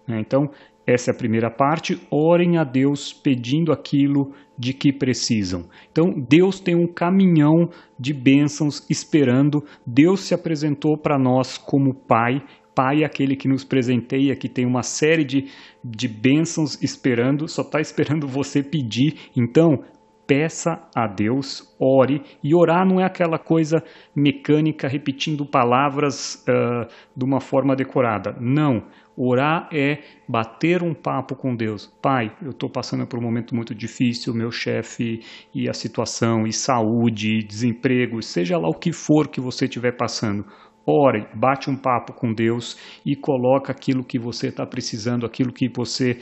[0.06, 0.20] Né?
[0.20, 0.50] Então,
[0.94, 2.02] essa é a primeira parte.
[2.10, 5.70] Orem a Deus pedindo aquilo de que precisam.
[5.92, 7.70] Então, Deus tem um caminhão
[8.00, 9.64] de bênçãos esperando.
[9.86, 12.42] Deus se apresentou para nós como Pai.
[12.74, 15.46] Pai é aquele que nos presenteia, que tem uma série de,
[15.84, 19.30] de bênçãos esperando, só está esperando você pedir.
[19.36, 19.84] Então,
[20.30, 23.84] peça a Deus, ore, e orar não é aquela coisa
[24.16, 26.88] mecânica, repetindo palavras uh,
[27.18, 28.36] de uma forma decorada.
[28.40, 28.84] Não.
[29.16, 31.94] Orar é bater um papo com Deus.
[32.02, 35.22] Pai, eu estou passando por um momento muito difícil, meu chefe
[35.54, 39.98] e a situação, e saúde, e desemprego, seja lá o que for que você estiver
[39.98, 40.46] passando.
[40.86, 45.70] Ore, bate um papo com Deus e coloca aquilo que você está precisando, aquilo que
[45.70, 46.18] você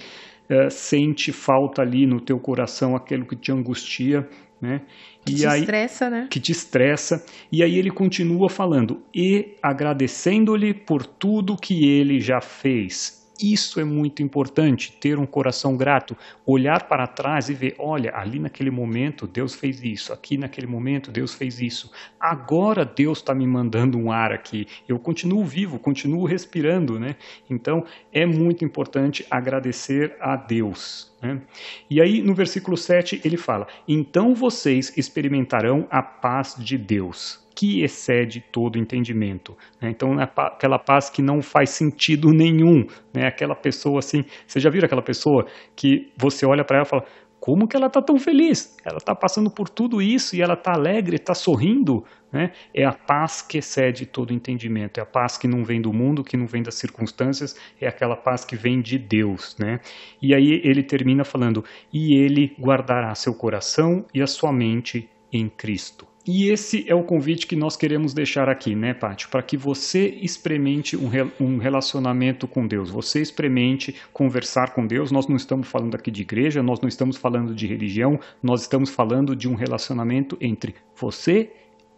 [0.50, 4.28] uh, sente falta ali no teu coração, aquilo que te angustia,
[4.62, 4.82] né?
[5.26, 6.28] Que e te aí, estressa, né?
[6.30, 7.26] Que te estressa.
[7.52, 13.18] E aí ele continua falando, e agradecendo-lhe por tudo que ele já fez.
[13.42, 18.40] Isso é muito importante, ter um coração grato, olhar para trás e ver, olha, ali
[18.40, 21.92] naquele momento Deus fez isso, aqui naquele momento Deus fez isso.
[22.20, 24.68] Agora Deus está me mandando um ar aqui.
[24.88, 27.16] Eu continuo vivo, continuo respirando, né?
[27.48, 31.16] Então é muito importante agradecer a Deus.
[31.22, 31.42] Né?
[31.90, 37.82] E aí no versículo 7 ele fala: Então vocês experimentarão a paz de Deus que
[37.82, 39.58] excede todo entendimento.
[39.82, 39.90] Né?
[39.90, 42.86] Então, é aquela paz que não faz sentido nenhum.
[43.12, 43.26] Né?
[43.26, 45.44] Aquela pessoa assim, você já viu aquela pessoa
[45.76, 47.04] que você olha para ela e fala,
[47.48, 48.76] como que ela está tão feliz?
[48.84, 52.04] Ela está passando por tudo isso e ela está alegre, está sorrindo.
[52.30, 52.52] Né?
[52.74, 54.98] É a paz que excede todo entendimento.
[54.98, 58.18] É a paz que não vem do mundo, que não vem das circunstâncias, é aquela
[58.18, 59.56] paz que vem de Deus.
[59.58, 59.80] Né?
[60.22, 65.48] E aí ele termina falando: e ele guardará seu coração e a sua mente em
[65.48, 66.06] Cristo.
[66.28, 69.30] E esse é o convite que nós queremos deixar aqui, né, Paty?
[69.30, 71.10] Para que você experimente um,
[71.40, 75.10] um relacionamento com Deus, você experimente conversar com Deus.
[75.10, 78.90] Nós não estamos falando aqui de igreja, nós não estamos falando de religião, nós estamos
[78.90, 81.50] falando de um relacionamento entre você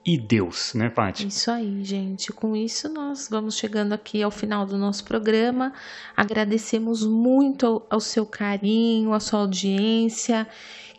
[0.05, 1.25] e Deus, né, Paty?
[1.25, 2.31] Isso aí, gente.
[2.31, 5.73] Com isso, nós vamos chegando aqui ao final do nosso programa.
[6.15, 10.47] Agradecemos muito ao, ao seu carinho, à sua audiência.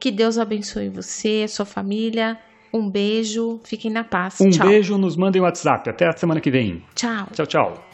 [0.00, 2.36] Que Deus abençoe você, sua família
[2.72, 4.40] um beijo, fiquem na paz.
[4.40, 4.66] Um tchau.
[4.66, 5.88] beijo, nos mandem WhatsApp.
[5.90, 6.82] Até a semana que vem.
[6.94, 7.26] Tchau.
[7.32, 7.89] Tchau, tchau.